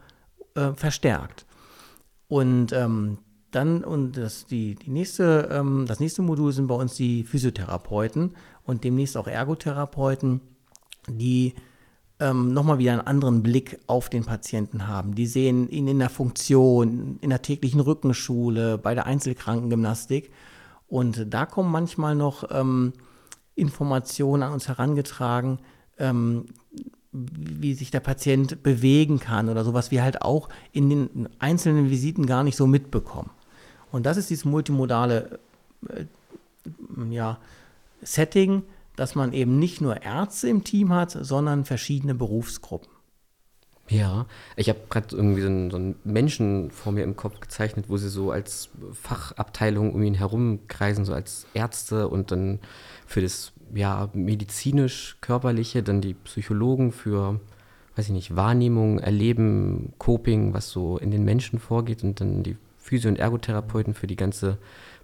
äh, 0.55 0.75
verstärkt. 0.75 1.47
Und 2.29 2.73
ähm, 2.73 3.19
dann, 3.51 3.83
und 3.85 4.17
das, 4.17 4.47
die, 4.47 4.75
die 4.75 4.91
nächste, 4.91 5.49
ähm, 5.51 5.87
das 5.87 6.01
nächste 6.01 6.23
Modul 6.23 6.53
sind 6.53 6.67
bei 6.67 6.75
uns 6.75 6.95
die 6.95 7.25
Physiotherapeuten 7.25 8.33
und 8.65 8.85
demnächst 8.85 9.17
auch 9.17 9.27
Ergotherapeuten, 9.27 10.41
die 11.09 11.55
ähm, 12.21 12.53
nochmal 12.53 12.79
wieder 12.79 12.93
einen 12.93 13.01
anderen 13.01 13.43
Blick 13.43 13.79
auf 13.87 14.09
den 14.09 14.25
Patienten 14.25 14.87
haben. 14.87 15.15
Die 15.15 15.27
sehen 15.27 15.69
ihn 15.69 15.89
in 15.89 15.99
der 15.99 16.11
Funktion, 16.11 17.19
in 17.21 17.31
der 17.31 17.43
täglichen 17.43 17.81
Rückenschule, 17.81 18.79
bei 18.79 18.95
der 18.95 19.07
Einzelkrankengymnastik. 19.07 20.31
Und 20.95 21.35
da 21.35 21.45
kommen 21.45 21.73
manchmal 21.73 22.15
noch 22.15 22.45
ähm, 22.53 22.93
Informationen 23.57 24.45
an 24.45 24.53
uns 24.53 24.69
herangetragen, 24.69 25.59
ähm, 25.99 26.45
wie 27.11 27.75
sich 27.75 27.91
der 27.91 27.99
Patient 27.99 28.63
bewegen 28.63 29.19
kann 29.19 29.49
oder 29.49 29.65
sowas, 29.65 29.91
wir 29.91 30.05
halt 30.05 30.23
auch 30.23 30.49
in 30.71 30.89
den 30.89 31.29
einzelnen 31.41 31.91
Visiten 31.91 32.27
gar 32.27 32.45
nicht 32.45 32.55
so 32.55 32.69
mitbekommen. 32.69 33.31
Und 33.91 34.07
das 34.07 34.17
ist 34.17 34.31
dieses 34.31 34.45
multimodale 34.45 35.41
äh, 35.89 36.05
ja, 37.11 37.41
Setting, 38.01 38.63
dass 38.95 39.17
man 39.17 39.33
eben 39.33 39.59
nicht 39.59 39.81
nur 39.81 40.01
Ärzte 40.01 40.49
im 40.49 40.63
Team 40.63 40.93
hat, 40.93 41.11
sondern 41.11 41.65
verschiedene 41.65 42.15
Berufsgruppen. 42.15 42.94
Ja, 43.89 44.27
ich 44.57 44.69
habe 44.71 44.81
gerade 44.89 45.15
irgendwie 45.15 45.43
so 45.43 45.49
einen, 45.49 45.71
so 45.71 45.77
einen, 45.77 45.97
Menschen 46.05 46.71
vor 46.71 46.93
mir 46.93 47.05
im 47.05 47.17
Kopf 47.17 47.41
gezeichnet, 47.41 47.87
wo 47.89 47.99
sie 47.99 48.09
so 48.09 48.31
als 48.31 48.71
Fachabteilung 48.93 49.93
um 49.93 50.03
ihn 50.03 50.15
herum 50.15 50.61
kreisen, 50.69 51.05
so 51.05 51.13
als 51.13 51.47
Ärzte 51.53 52.09
und 52.09 52.31
dann 52.31 52.61
für 53.07 53.21
das 53.21 53.53
ja, 53.75 54.09
medizinisch-körperliche, 54.15 55.83
dann 55.83 56.01
die 56.01 56.15
Psychologen 56.15 56.93
für, 56.93 57.41
weiß 57.97 58.07
ich 58.07 58.13
nicht, 58.13 58.37
Wahrnehmung, 58.37 59.01
Erleben, 59.01 59.93
Coping, 59.99 60.55
was 60.55 60.71
so 60.71 60.97
in 60.97 61.11
den 61.11 61.25
Menschen 61.25 61.59
vorgeht 61.59 62.05
und 62.05 62.21
dann 62.21 62.43
die 62.43 62.57
Physio- 62.79 63.11
und 63.11 63.19
Ergotherapeuten 63.19 63.95
für 63.95 64.07
die 64.07 64.17
ganze 64.17 64.59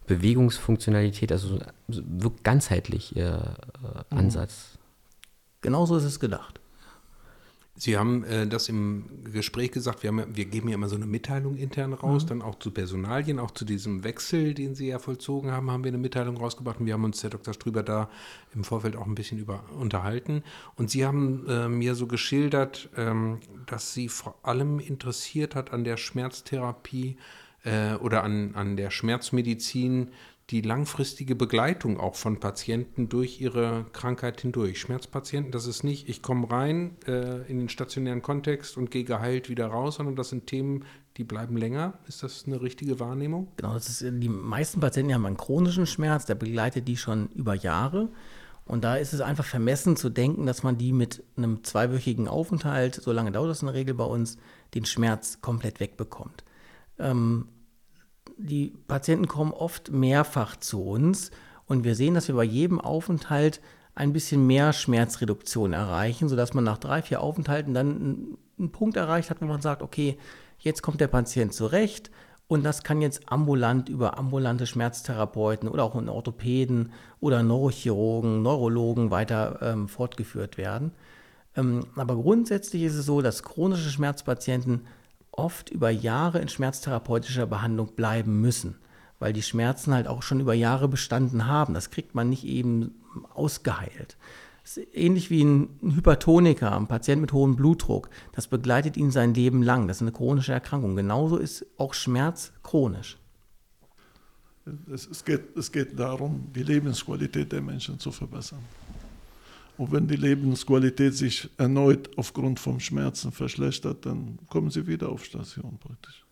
Bewegungsfunktionalität, 0.06 1.32
also 1.32 1.58
wirkt 1.88 2.44
ganzheitlich 2.44 3.14
ihr 3.16 3.56
äh, 3.82 4.14
mhm. 4.14 4.20
Ansatz. 4.20 4.78
Genauso 5.60 5.96
ist 5.96 6.04
es 6.04 6.18
gedacht. 6.18 6.59
Sie 7.80 7.96
haben 7.96 8.24
äh, 8.24 8.46
das 8.46 8.68
im 8.68 9.06
Gespräch 9.32 9.72
gesagt, 9.72 10.02
wir, 10.02 10.08
haben, 10.08 10.36
wir 10.36 10.44
geben 10.44 10.68
ja 10.68 10.74
immer 10.74 10.90
so 10.90 10.96
eine 10.96 11.06
Mitteilung 11.06 11.56
intern 11.56 11.94
raus, 11.94 12.24
mhm. 12.24 12.28
dann 12.28 12.42
auch 12.42 12.58
zu 12.58 12.72
Personalien, 12.72 13.38
auch 13.38 13.52
zu 13.52 13.64
diesem 13.64 14.04
Wechsel, 14.04 14.52
den 14.52 14.74
Sie 14.74 14.88
ja 14.88 14.98
vollzogen 14.98 15.50
haben, 15.50 15.70
haben 15.70 15.82
wir 15.82 15.88
eine 15.88 15.96
Mitteilung 15.96 16.36
rausgebracht 16.36 16.78
und 16.78 16.84
wir 16.84 16.92
haben 16.92 17.04
uns, 17.04 17.22
Herr 17.22 17.30
Dr. 17.30 17.54
Strüber, 17.54 17.82
da 17.82 18.10
im 18.54 18.64
Vorfeld 18.64 18.96
auch 18.96 19.06
ein 19.06 19.14
bisschen 19.14 19.38
über 19.38 19.64
unterhalten. 19.78 20.42
Und 20.76 20.90
Sie 20.90 21.06
haben 21.06 21.46
äh, 21.48 21.68
mir 21.68 21.94
so 21.94 22.06
geschildert, 22.06 22.90
ähm, 22.98 23.40
dass 23.64 23.94
Sie 23.94 24.08
vor 24.08 24.38
allem 24.42 24.78
interessiert 24.78 25.54
hat 25.54 25.72
an 25.72 25.82
der 25.82 25.96
Schmerztherapie 25.96 27.16
äh, 27.64 27.94
oder 27.94 28.24
an, 28.24 28.54
an 28.56 28.76
der 28.76 28.90
Schmerzmedizin 28.90 30.08
die 30.50 30.62
langfristige 30.62 31.36
Begleitung 31.36 32.00
auch 32.00 32.16
von 32.16 32.40
Patienten 32.40 33.08
durch 33.08 33.40
ihre 33.40 33.86
Krankheit 33.92 34.40
hindurch. 34.40 34.80
Schmerzpatienten, 34.80 35.52
das 35.52 35.66
ist 35.66 35.84
nicht, 35.84 36.08
ich 36.08 36.22
komme 36.22 36.50
rein 36.50 36.96
äh, 37.06 37.48
in 37.48 37.58
den 37.58 37.68
stationären 37.68 38.20
Kontext 38.20 38.76
und 38.76 38.90
gehe 38.90 39.04
geheilt 39.04 39.48
wieder 39.48 39.68
raus, 39.68 39.96
sondern 39.96 40.16
das 40.16 40.30
sind 40.30 40.48
Themen, 40.48 40.84
die 41.16 41.24
bleiben 41.24 41.56
länger. 41.56 41.94
Ist 42.08 42.24
das 42.24 42.44
eine 42.46 42.60
richtige 42.62 42.98
Wahrnehmung? 42.98 43.48
Genau, 43.58 43.74
das 43.74 43.88
ist, 43.88 44.04
die 44.04 44.28
meisten 44.28 44.80
Patienten 44.80 45.14
haben 45.14 45.26
einen 45.26 45.36
chronischen 45.36 45.86
Schmerz, 45.86 46.26
der 46.26 46.34
begleitet 46.34 46.88
die 46.88 46.96
schon 46.96 47.28
über 47.28 47.54
Jahre. 47.54 48.08
Und 48.64 48.82
da 48.82 48.96
ist 48.96 49.12
es 49.12 49.20
einfach 49.20 49.44
vermessen 49.44 49.96
zu 49.96 50.10
denken, 50.10 50.46
dass 50.46 50.62
man 50.62 50.78
die 50.78 50.92
mit 50.92 51.22
einem 51.36 51.62
zweiwöchigen 51.62 52.28
Aufenthalt, 52.28 52.96
so 52.96 53.12
lange 53.12 53.32
dauert 53.32 53.50
das 53.50 53.62
in 53.62 53.66
der 53.66 53.74
Regel 53.74 53.94
bei 53.94 54.04
uns, 54.04 54.36
den 54.74 54.84
Schmerz 54.84 55.40
komplett 55.40 55.80
wegbekommt. 55.80 56.44
Ähm, 56.98 57.46
die 58.42 58.72
Patienten 58.88 59.28
kommen 59.28 59.52
oft 59.52 59.90
mehrfach 59.90 60.56
zu 60.56 60.82
uns 60.82 61.30
und 61.66 61.84
wir 61.84 61.94
sehen, 61.94 62.14
dass 62.14 62.28
wir 62.28 62.34
bei 62.34 62.44
jedem 62.44 62.80
Aufenthalt 62.80 63.60
ein 63.94 64.12
bisschen 64.12 64.46
mehr 64.46 64.72
Schmerzreduktion 64.72 65.72
erreichen, 65.72 66.28
sodass 66.28 66.54
man 66.54 66.64
nach 66.64 66.78
drei, 66.78 67.02
vier 67.02 67.20
Aufenthalten 67.20 67.74
dann 67.74 68.38
einen 68.58 68.72
Punkt 68.72 68.96
erreicht 68.96 69.30
hat, 69.30 69.40
wo 69.40 69.46
man 69.46 69.60
sagt, 69.60 69.82
okay, 69.82 70.18
jetzt 70.58 70.82
kommt 70.82 71.00
der 71.00 71.08
Patient 71.08 71.52
zurecht 71.52 72.10
und 72.48 72.64
das 72.64 72.82
kann 72.82 73.02
jetzt 73.02 73.30
ambulant 73.30 73.88
über 73.88 74.18
ambulante 74.18 74.66
Schmerztherapeuten 74.66 75.68
oder 75.68 75.84
auch 75.84 75.96
in 75.96 76.08
Orthopäden 76.08 76.92
oder 77.20 77.42
Neurochirurgen, 77.42 78.42
Neurologen 78.42 79.10
weiter 79.10 79.58
ähm, 79.62 79.88
fortgeführt 79.88 80.58
werden. 80.58 80.92
Ähm, 81.56 81.86
aber 81.96 82.16
grundsätzlich 82.16 82.82
ist 82.82 82.94
es 82.94 83.06
so, 83.06 83.22
dass 83.22 83.42
chronische 83.42 83.90
Schmerzpatienten 83.90 84.86
oft 85.32 85.70
über 85.70 85.90
Jahre 85.90 86.40
in 86.40 86.48
schmerztherapeutischer 86.48 87.46
Behandlung 87.46 87.94
bleiben 87.94 88.40
müssen, 88.40 88.78
weil 89.18 89.32
die 89.32 89.42
Schmerzen 89.42 89.94
halt 89.94 90.06
auch 90.06 90.22
schon 90.22 90.40
über 90.40 90.54
Jahre 90.54 90.88
bestanden 90.88 91.46
haben. 91.46 91.74
Das 91.74 91.90
kriegt 91.90 92.14
man 92.14 92.28
nicht 92.28 92.44
eben 92.44 93.00
ausgeheilt. 93.34 94.16
Das 94.62 94.76
ist 94.76 94.94
ähnlich 94.94 95.30
wie 95.30 95.42
ein 95.42 95.78
Hypertoniker, 95.80 96.76
ein 96.76 96.86
Patient 96.86 97.20
mit 97.20 97.32
hohem 97.32 97.56
Blutdruck. 97.56 98.10
Das 98.32 98.46
begleitet 98.46 98.96
ihn 98.96 99.10
sein 99.10 99.34
Leben 99.34 99.62
lang. 99.62 99.88
Das 99.88 99.98
ist 99.98 100.02
eine 100.02 100.12
chronische 100.12 100.52
Erkrankung. 100.52 100.96
Genauso 100.96 101.38
ist 101.38 101.66
auch 101.76 101.94
Schmerz 101.94 102.52
chronisch. 102.62 103.18
Es, 104.92 105.24
geht, 105.24 105.56
es 105.56 105.72
geht 105.72 105.98
darum, 105.98 106.52
die 106.54 106.62
Lebensqualität 106.62 107.50
der 107.50 107.62
Menschen 107.62 107.98
zu 107.98 108.12
verbessern. 108.12 108.60
Und 109.80 109.92
wenn 109.92 110.06
die 110.06 110.16
Lebensqualität 110.16 111.14
sich 111.14 111.48
erneut 111.56 112.10
aufgrund 112.18 112.60
vom 112.60 112.80
Schmerzen 112.80 113.32
verschlechtert, 113.32 114.04
dann 114.04 114.38
kommen 114.50 114.70
sie 114.70 114.86
wieder 114.86 115.08
auf 115.08 115.24
Station 115.24 115.78
praktisch. 115.78 116.22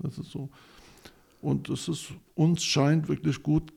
Das 0.00 0.18
ist 0.18 0.30
so. 0.30 0.50
Und 1.40 1.70
es 1.70 1.88
ist, 1.88 2.12
uns 2.34 2.62
scheint 2.62 3.08
wirklich 3.08 3.42
gut 3.42 3.72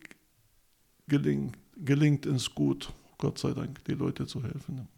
gelingt, 1.07 1.57
gelingt 1.77 2.25
es 2.25 2.53
gut, 2.53 2.91
Gott 3.17 3.37
sei 3.37 3.53
Dank, 3.53 3.81
die 3.85 3.93
Leute 3.93 4.27
zu 4.27 4.43
helfen. 4.43 4.89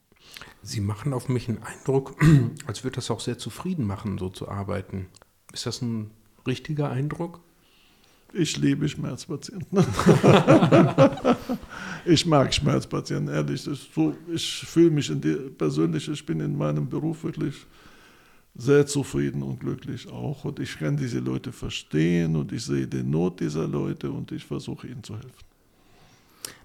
Sie 0.63 0.81
machen 0.81 1.13
auf 1.13 1.29
mich 1.29 1.47
einen 1.47 1.61
Eindruck, 1.61 2.19
als 2.65 2.83
würde 2.83 2.95
das 2.95 3.11
auch 3.11 3.19
sehr 3.19 3.37
zufrieden 3.37 3.85
machen, 3.85 4.17
so 4.17 4.29
zu 4.29 4.49
arbeiten. 4.49 5.05
Ist 5.51 5.67
das 5.67 5.83
ein 5.83 6.09
richtiger 6.47 6.89
Eindruck? 6.89 7.41
Ich 8.33 8.57
liebe 8.57 8.89
Schmerzpatienten. 8.89 9.85
ich 12.05 12.25
mag 12.25 12.53
Schmerzpatienten, 12.53 13.33
ehrlich. 13.33 13.61
So, 13.61 14.15
ich 14.33 14.65
fühle 14.65 14.91
mich 14.91 15.11
die, 15.13 15.35
persönlich, 15.57 16.07
ich 16.09 16.25
bin 16.25 16.39
in 16.39 16.57
meinem 16.57 16.87
Beruf 16.89 17.23
wirklich 17.23 17.55
sehr 18.55 18.85
zufrieden 18.85 19.41
und 19.41 19.59
glücklich 19.59 20.07
auch. 20.09 20.45
Und 20.45 20.59
ich 20.59 20.77
kann 20.77 20.97
diese 20.97 21.19
Leute 21.19 21.51
verstehen 21.51 22.35
und 22.35 22.51
ich 22.51 22.65
sehe 22.65 22.87
die 22.87 23.03
Not 23.03 23.39
dieser 23.39 23.67
Leute 23.67 24.11
und 24.11 24.31
ich 24.31 24.45
versuche 24.45 24.87
ihnen 24.87 25.03
zu 25.03 25.15
helfen. 25.15 25.31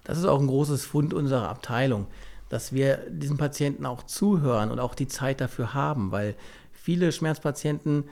Das 0.03 0.17
ist 0.17 0.25
auch 0.25 0.39
ein 0.39 0.47
großes 0.47 0.85
Fund 0.85 1.13
unserer 1.13 1.49
Abteilung, 1.49 2.07
dass 2.49 2.73
wir 2.73 2.97
diesen 3.09 3.37
Patienten 3.37 3.85
auch 3.85 4.03
zuhören 4.03 4.71
und 4.71 4.79
auch 4.79 4.95
die 4.95 5.07
Zeit 5.07 5.41
dafür 5.41 5.73
haben, 5.73 6.11
weil 6.11 6.35
viele 6.71 7.11
Schmerzpatienten 7.11 8.05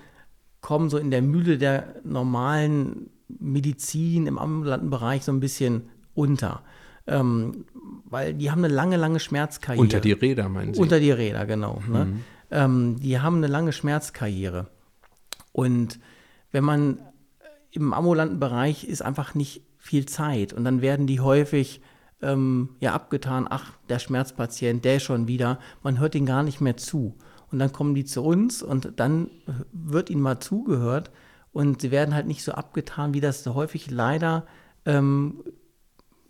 kommen 0.62 0.90
so 0.90 0.98
in 0.98 1.12
der 1.12 1.22
Mühle 1.22 1.58
der 1.58 1.96
normalen 2.04 3.10
Medizin 3.28 4.28
im 4.28 4.38
ambulanten 4.38 4.90
Bereich 4.90 5.24
so 5.24 5.32
ein 5.32 5.40
bisschen 5.40 5.90
unter. 6.14 6.64
Ähm, 7.08 7.66
weil 8.06 8.34
die 8.34 8.52
haben 8.52 8.64
eine 8.64 8.74
lange, 8.74 8.98
lange 8.98 9.20
Schmerzkarriere. 9.20 9.82
Unter 9.82 10.00
die 10.00 10.12
Räder, 10.12 10.50
meinen 10.50 10.74
Sie? 10.74 10.80
Unter 10.80 11.00
die 11.00 11.12
Räder, 11.12 11.46
genau. 11.46 11.82
Ne? 11.88 12.06
Mhm. 12.06 12.12
Ne? 12.12 12.20
Ähm, 12.52 13.00
die 13.00 13.20
haben 13.20 13.38
eine 13.38 13.48
lange 13.48 13.74
Schmerzkarriere. 13.74 14.68
Und 15.52 16.00
wenn 16.52 16.64
man 16.64 17.00
im 17.72 17.94
ambulanten 17.94 18.40
Bereich 18.40 18.86
ist 18.86 19.02
einfach 19.02 19.36
nicht 19.36 19.64
viel 19.78 20.06
Zeit 20.06 20.54
und 20.54 20.64
dann 20.64 20.82
werden 20.82 21.08
die 21.08 21.20
häufig 21.20 21.82
ähm, 22.22 22.70
ja 22.80 22.94
abgetan, 22.94 23.48
ach, 23.50 23.74
der 23.90 24.00
Schmerzpatient, 24.00 24.84
der 24.84 25.00
schon 25.00 25.28
wieder, 25.28 25.60
man 25.84 26.00
hört 26.00 26.16
ihn 26.16 26.26
gar 26.26 26.44
nicht 26.44 26.62
mehr 26.62 26.78
zu. 26.78 27.16
Und 27.52 27.60
dann 27.60 27.72
kommen 27.72 27.96
die 27.96 28.06
zu 28.06 28.24
uns 28.24 28.62
und 28.62 28.94
dann 28.98 29.30
wird 29.72 30.10
ihnen 30.10 30.22
mal 30.22 30.40
zugehört 30.40 31.12
und 31.52 31.82
sie 31.82 31.92
werden 31.92 32.14
halt 32.14 32.28
nicht 32.28 32.44
so 32.44 32.52
abgetan, 32.52 33.14
wie 33.14 33.22
das 33.22 33.46
häufig 33.46 33.90
leider 33.90 34.46
ähm, 34.86 35.44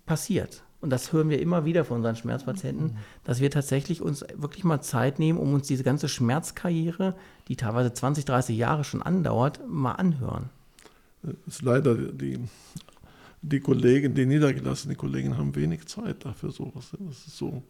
passiert. 0.05 0.63
Und 0.79 0.91
das 0.91 1.11
hören 1.11 1.29
wir 1.29 1.41
immer 1.41 1.65
wieder 1.65 1.85
von 1.85 1.97
unseren 1.97 2.15
Schmerzpatienten, 2.15 2.87
mhm. 2.87 2.97
dass 3.23 3.41
wir 3.41 3.49
tatsächlich 3.49 4.01
uns 4.01 4.23
wirklich 4.35 4.63
mal 4.63 4.81
Zeit 4.81 5.17
nehmen, 5.17 5.39
um 5.39 5.53
uns 5.53 5.67
diese 5.67 5.83
ganze 5.83 6.07
Schmerzkarriere, 6.07 7.15
die 7.47 7.55
teilweise 7.55 7.93
20, 7.93 8.25
30 8.25 8.55
Jahre 8.55 8.83
schon 8.83 9.01
andauert, 9.01 9.59
mal 9.67 9.93
anhören. 9.93 10.49
Das 11.23 11.35
ist 11.47 11.61
leider 11.63 11.95
die, 11.95 12.39
die 13.41 13.59
Kollegen, 13.59 14.13
die 14.13 14.25
niedergelassenen 14.25 14.97
Kollegen 14.97 15.37
haben 15.37 15.55
wenig 15.55 15.87
Zeit 15.87 16.25
dafür 16.25 16.51
sowas. 16.51 16.91
Das 16.91 17.27
ist 17.27 17.37
so, 17.37 17.63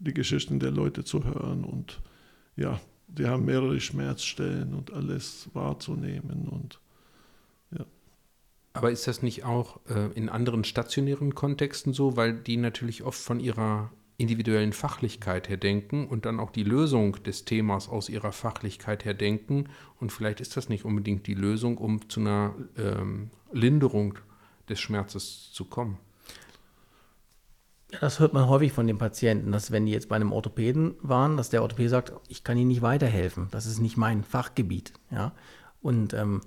die 0.00 0.12
Geschichten 0.12 0.58
der 0.58 0.72
Leute 0.72 1.04
zu 1.04 1.24
hören 1.24 1.64
und 1.64 2.00
ja, 2.56 2.80
die 3.06 3.26
haben 3.26 3.44
mehrere 3.44 3.80
Schmerzstellen 3.80 4.74
und 4.74 4.92
alles 4.92 5.48
wahrzunehmen 5.52 6.48
und 6.48 6.80
Aber 8.74 8.90
ist 8.90 9.06
das 9.06 9.22
nicht 9.22 9.44
auch 9.44 9.80
äh, 9.88 10.10
in 10.14 10.28
anderen 10.28 10.64
stationären 10.64 11.34
Kontexten 11.34 11.92
so, 11.92 12.16
weil 12.16 12.32
die 12.32 12.56
natürlich 12.56 13.02
oft 13.02 13.20
von 13.20 13.40
ihrer 13.40 13.90
individuellen 14.16 14.72
Fachlichkeit 14.72 15.48
her 15.48 15.56
denken 15.56 16.06
und 16.06 16.26
dann 16.26 16.38
auch 16.38 16.50
die 16.50 16.62
Lösung 16.62 17.22
des 17.24 17.44
Themas 17.44 17.88
aus 17.88 18.08
ihrer 18.08 18.32
Fachlichkeit 18.32 19.04
her 19.04 19.14
denken. 19.14 19.68
Und 20.00 20.12
vielleicht 20.12 20.40
ist 20.40 20.56
das 20.56 20.68
nicht 20.68 20.84
unbedingt 20.84 21.26
die 21.26 21.34
Lösung, 21.34 21.76
um 21.76 22.08
zu 22.08 22.20
einer 22.20 22.54
ähm, 22.78 23.30
Linderung 23.52 24.18
des 24.68 24.80
Schmerzes 24.80 25.50
zu 25.52 25.64
kommen. 25.64 25.98
Das 28.00 28.20
hört 28.20 28.32
man 28.32 28.48
häufig 28.48 28.72
von 28.72 28.86
den 28.86 28.96
Patienten, 28.96 29.52
dass 29.52 29.70
wenn 29.70 29.84
die 29.84 29.92
jetzt 29.92 30.08
bei 30.08 30.16
einem 30.16 30.32
Orthopäden 30.32 30.94
waren, 31.02 31.36
dass 31.36 31.50
der 31.50 31.60
Orthopäde 31.60 31.90
sagt, 31.90 32.12
ich 32.28 32.42
kann 32.42 32.56
Ihnen 32.56 32.68
nicht 32.68 32.80
weiterhelfen, 32.80 33.48
das 33.50 33.66
ist 33.66 33.80
nicht 33.80 33.98
mein 33.98 34.24
Fachgebiet. 34.24 34.94
Ja? 35.10 35.32
Und 35.82 36.14
ähm, 36.14 36.40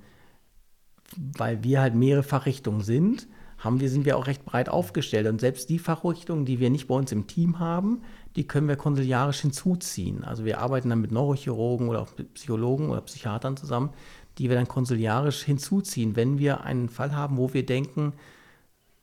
weil 1.15 1.63
wir 1.63 1.81
halt 1.81 1.95
mehrere 1.95 2.23
Fachrichtungen 2.23 2.81
sind, 2.81 3.27
haben 3.57 3.79
wir, 3.79 3.89
sind 3.89 4.05
wir 4.05 4.17
auch 4.17 4.27
recht 4.27 4.45
breit 4.45 4.69
aufgestellt. 4.69 5.27
Und 5.27 5.39
selbst 5.41 5.69
die 5.69 5.79
Fachrichtungen, 5.79 6.45
die 6.45 6.59
wir 6.59 6.69
nicht 6.69 6.87
bei 6.87 6.95
uns 6.95 7.11
im 7.11 7.27
Team 7.27 7.59
haben, 7.59 8.01
die 8.35 8.47
können 8.47 8.67
wir 8.67 8.75
konsiliarisch 8.75 9.41
hinzuziehen. 9.41 10.23
Also 10.23 10.45
wir 10.45 10.59
arbeiten 10.59 10.89
dann 10.89 11.01
mit 11.01 11.11
Neurochirurgen 11.11 11.87
oder 11.87 12.01
auch 12.01 12.09
mit 12.17 12.33
Psychologen 12.33 12.89
oder 12.89 13.01
Psychiatern 13.01 13.57
zusammen, 13.57 13.91
die 14.37 14.49
wir 14.49 14.55
dann 14.55 14.67
konsiliarisch 14.67 15.43
hinzuziehen, 15.43 16.15
wenn 16.15 16.37
wir 16.37 16.63
einen 16.63 16.89
Fall 16.89 17.15
haben, 17.15 17.37
wo 17.37 17.53
wir 17.53 17.65
denken, 17.65 18.13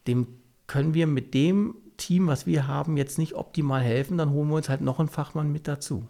dem 0.06 0.26
können 0.66 0.94
wir 0.94 1.06
mit 1.06 1.34
dem 1.34 1.74
Team, 1.96 2.26
was 2.26 2.46
wir 2.46 2.66
haben, 2.66 2.96
jetzt 2.96 3.18
nicht 3.18 3.34
optimal 3.34 3.80
helfen, 3.80 4.18
dann 4.18 4.30
holen 4.30 4.48
wir 4.48 4.56
uns 4.56 4.68
halt 4.68 4.80
noch 4.80 4.98
einen 4.98 5.08
Fachmann 5.08 5.52
mit 5.52 5.68
dazu. 5.68 6.06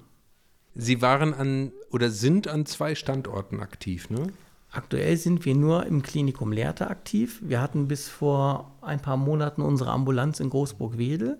Sie 0.75 1.03
waren 1.03 1.35
an 1.35 1.73
oder 1.91 2.11
sind 2.11 2.49
an 2.49 2.67
zwei 2.67 2.95
Standorten 2.95 3.61
aktiv, 3.61 4.09
ne? 4.09 4.29
Aktuell 4.73 5.19
sind 5.19 5.45
wir 5.45 5.55
nur 5.55 5.85
im 5.85 6.02
Klinikum 6.02 6.50
Lehrte 6.50 6.88
aktiv. 6.88 7.41
Wir 7.43 7.61
hatten 7.61 7.88
bis 7.88 8.09
vor 8.09 8.75
ein 8.81 9.00
paar 9.00 9.19
Monaten 9.19 9.61
unsere 9.61 9.91
Ambulanz 9.91 10.41
in 10.41 10.49
Großburg-Wedel. 10.49 11.38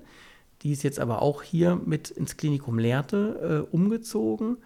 Die 0.61 0.71
ist 0.71 0.83
jetzt 0.83 1.01
aber 1.01 1.23
auch 1.23 1.43
hier 1.43 1.81
mit 1.85 2.11
ins 2.11 2.37
Klinikum 2.37 2.79
Lehrte 2.79 3.67
äh, 3.71 3.75
umgezogen. 3.75 4.59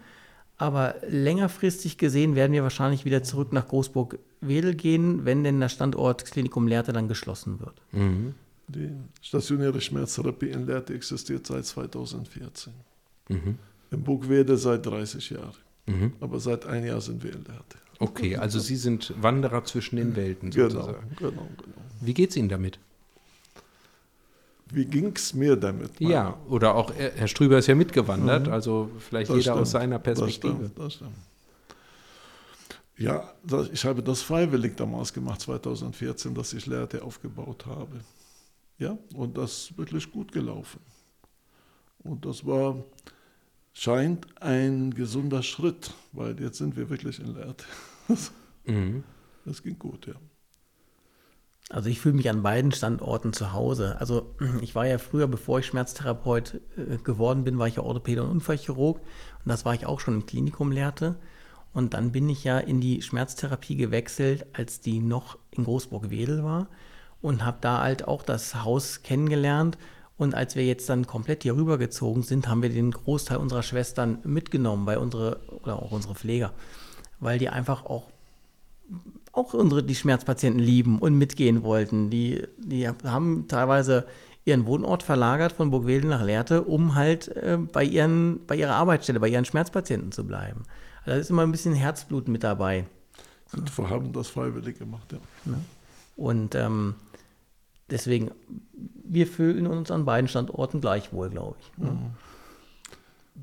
Aber 0.57 0.95
längerfristig 1.07 1.97
gesehen 1.97 2.35
werden 2.35 2.51
wir 2.51 2.63
wahrscheinlich 2.63 3.05
wieder 3.05 3.23
zurück 3.23 3.53
nach 3.53 3.67
Großburg-Wedel 3.67 4.75
gehen, 4.75 5.23
wenn 5.23 5.45
denn 5.45 5.61
der 5.61 5.69
Standort 5.69 6.25
Klinikum 6.25 6.67
Lehrte 6.67 6.91
dann 6.91 7.07
geschlossen 7.07 7.61
wird. 7.61 7.81
Mhm. 7.93 8.35
Die 8.67 8.91
stationäre 9.21 9.79
Schmerztherapie 9.79 10.49
in 10.49 10.65
Lehrte 10.65 10.93
existiert 10.93 11.47
seit 11.47 11.65
2014. 11.65 12.73
Mhm. 13.29 13.59
In 13.91 14.03
Burgwede 14.03 14.57
seit 14.57 14.85
30 14.85 15.29
Jahren. 15.29 15.55
Mhm. 15.85 16.13
Aber 16.19 16.39
seit 16.41 16.65
einem 16.65 16.87
Jahr 16.87 16.99
sind 16.99 17.23
wir 17.23 17.31
in 17.31 17.45
Lehrte. 17.45 17.77
Okay, 17.99 18.35
also 18.37 18.59
Sie 18.59 18.75
sind 18.75 19.13
Wanderer 19.21 19.63
zwischen 19.65 19.95
den 19.95 20.15
Welten 20.15 20.51
Genau, 20.51 20.69
sozusagen. 20.69 21.09
genau, 21.17 21.31
genau. 21.31 21.77
Wie 22.01 22.13
geht 22.13 22.29
es 22.31 22.35
Ihnen 22.35 22.49
damit? 22.49 22.79
Wie 24.69 24.85
ging 24.85 25.13
es 25.15 25.33
mir 25.33 25.55
damit? 25.55 25.99
Ja, 25.99 26.37
oder 26.49 26.75
auch 26.75 26.91
äh, 26.91 27.11
Herr 27.15 27.27
Strüber 27.27 27.57
ist 27.57 27.67
ja 27.67 27.75
mitgewandert, 27.75 28.47
Mhm. 28.47 28.53
also 28.53 28.91
vielleicht 28.99 29.29
Das 29.29 29.37
jeder 29.37 29.53
aus 29.53 29.69
stimmt, 29.69 29.81
seiner 29.81 29.99
Das 29.99 30.03
Perspektive. 30.19 30.55
stimmt, 30.55 30.79
das 30.79 30.93
stimmt. 30.95 31.11
Ja, 32.97 33.31
das, 33.43 33.69
ich 33.69 33.85
habe 33.85 34.01
das 34.03 34.21
freiwillig 34.23 34.75
damals 34.75 35.13
gemacht, 35.13 35.39
2014, 35.41 36.33
dass 36.33 36.53
ich 36.53 36.65
Lehrte 36.65 37.03
aufgebaut 37.03 37.65
habe. 37.65 37.99
Ja, 38.79 38.97
und 39.15 39.37
das 39.37 39.51
ist 39.69 39.77
wirklich 39.77 40.11
gut 40.11 40.31
gelaufen. 40.31 40.79
Und 42.03 42.25
das 42.25 42.45
war, 42.45 42.75
scheint 43.77 44.41
ein 44.41 44.93
gesunder 44.93 45.43
Schritt, 45.43 45.93
weil 46.11 46.39
jetzt 46.41 46.57
sind 46.57 46.75
wir 46.75 46.89
wirklich 46.89 47.19
in 47.19 47.35
Lehrte. 47.35 47.65
Mhm. 48.69 49.05
Das 49.45 49.63
ging 49.63 49.79
gut, 49.79 50.07
ja. 50.07 50.15
Also 51.69 51.87
ich 51.87 52.01
fühle 52.01 52.15
mich 52.15 52.29
an 52.29 52.43
beiden 52.43 52.73
Standorten 52.73 53.31
zu 53.31 53.53
Hause. 53.53 53.95
Also 53.97 54.35
ich 54.61 54.75
war 54.75 54.85
ja 54.85 54.97
früher, 54.97 55.25
bevor 55.27 55.59
ich 55.59 55.67
Schmerztherapeut 55.67 56.59
äh, 56.75 56.97
geworden 56.97 57.45
bin, 57.45 57.57
war 57.57 57.69
ich 57.69 57.77
ja 57.77 57.83
Orthopäde 57.83 58.23
und 58.23 58.31
Unfallchirurg 58.31 58.97
und 58.97 59.45
das 59.45 59.63
war 59.63 59.73
ich 59.73 59.85
auch 59.85 60.01
schon 60.01 60.15
im 60.15 60.25
Klinikum 60.25 60.73
lehrte. 60.73 61.15
Und 61.71 61.93
dann 61.93 62.11
bin 62.11 62.27
ich 62.27 62.43
ja 62.43 62.59
in 62.59 62.81
die 62.81 63.01
Schmerztherapie 63.01 63.77
gewechselt, 63.77 64.47
als 64.51 64.81
die 64.81 64.99
noch 64.99 65.37
in 65.51 65.63
Großburg-Wedel 65.63 66.43
war 66.43 66.67
und 67.21 67.45
habe 67.45 67.59
da 67.61 67.81
halt 67.81 68.05
auch 68.05 68.23
das 68.23 68.65
Haus 68.65 69.01
kennengelernt. 69.01 69.77
Und 70.17 70.33
als 70.33 70.55
wir 70.55 70.65
jetzt 70.65 70.89
dann 70.89 71.05
komplett 71.05 71.43
hier 71.43 71.55
rübergezogen 71.55 72.23
sind, 72.23 72.47
haben 72.47 72.63
wir 72.63 72.69
den 72.69 72.91
Großteil 72.91 73.37
unserer 73.37 73.63
Schwestern 73.63 74.19
mitgenommen, 74.23 74.85
bei 74.85 74.97
unsere 74.97 75.39
oder 75.61 75.81
auch 75.81 75.91
unsere 75.91 76.15
Pfleger, 76.15 76.53
weil 77.19 77.37
die 77.39 77.49
einfach 77.49 77.85
auch 77.85 78.07
auch 79.37 79.53
unsere, 79.53 79.83
die 79.83 79.95
Schmerzpatienten 79.95 80.59
lieben 80.59 80.97
und 80.99 81.15
mitgehen 81.15 81.61
wollten. 81.61 82.09
Die, 82.09 82.43
die 82.57 82.87
haben 82.87 83.47
teilweise 83.47 84.07
ihren 84.45 84.65
Wohnort 84.65 85.03
verlagert 85.03 85.51
von 85.51 85.69
Burgwedel 85.69 86.09
nach 86.09 86.23
Lehrte, 86.23 86.63
um 86.63 86.95
halt 86.95 87.27
äh, 87.35 87.57
bei, 87.57 87.83
ihren, 87.83 88.45
bei 88.47 88.55
ihrer 88.55 88.75
Arbeitsstelle, 88.75 89.19
bei 89.19 89.27
ihren 89.27 89.45
Schmerzpatienten 89.45 90.11
zu 90.11 90.25
bleiben. 90.25 90.63
Also 91.01 91.11
da 91.11 91.15
ist 91.17 91.29
immer 91.29 91.43
ein 91.43 91.51
bisschen 91.51 91.75
Herzblut 91.75 92.27
mit 92.27 92.43
dabei. 92.43 92.85
Und 93.53 93.77
wir 93.77 93.89
haben 93.89 94.11
das 94.13 94.27
freiwillig 94.29 94.79
gemacht, 94.79 95.13
ja. 95.13 95.19
Und 96.15 96.55
ähm, 96.55 96.95
deswegen, 97.91 98.31
wir 99.09 99.27
fühlen 99.27 99.67
uns 99.67 99.91
an 99.91 100.05
beiden 100.05 100.27
Standorten 100.27 100.81
gleichwohl, 100.81 101.29
glaube 101.29 101.55
ich. 101.59 101.77
ne? 101.77 101.97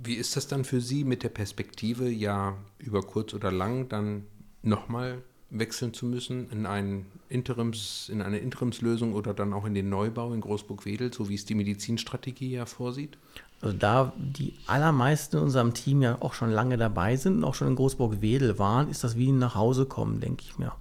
Wie 0.03 0.15
ist 0.15 0.37
das 0.37 0.49
dann 0.49 0.65
für 0.65 0.81
Sie 0.81 1.05
mit 1.05 1.23
der 1.23 1.29
Perspektive, 1.29 2.09
ja 2.09 2.57
über 2.79 3.03
kurz 3.03 3.33
oder 3.33 3.53
lang 3.53 3.89
dann 3.89 4.25
nochmal 4.63 5.23
wechseln 5.51 5.95
zu 5.95 6.07
müssen 6.07 6.51
in, 6.51 6.67
einen 6.67 7.07
Interims, 7.29 8.09
in 8.13 8.21
eine 8.21 8.39
Interimslösung 8.39 9.15
oder 9.15 9.33
dann 9.35 9.53
auch 9.53 9.65
in 9.65 9.75
den 9.75 9.89
Neubau 9.89 10.33
in 10.33 10.41
Großburg-Wedel, 10.41 11.13
so 11.13 11.29
wie 11.29 11.35
es 11.35 11.45
die 11.45 11.55
Medizinstrategie 11.55 12.51
ja 12.51 12.67
vorsieht? 12.67 13.19
Also 13.61 13.77
da 13.77 14.13
die 14.17 14.55
allermeisten 14.67 15.37
in 15.37 15.45
unserem 15.45 15.75
Team 15.75 16.03
ja 16.03 16.21
auch 16.21 16.35
schon 16.35 16.51
lange 16.51 16.77
dabei 16.77 17.17
sind 17.17 17.37
und 17.37 17.45
auch 17.45 17.55
schon 17.55 17.69
in 17.69 17.77
Großburg-Wedel 17.77 18.59
waren, 18.59 18.91
ist 18.91 19.05
das 19.05 19.17
wie 19.17 19.31
ein 19.31 19.39
nach 19.39 19.55
Hause 19.55 19.87
kommen, 19.87 20.21
denke 20.21 20.43
ich 20.43 20.59
mir. 20.59 20.73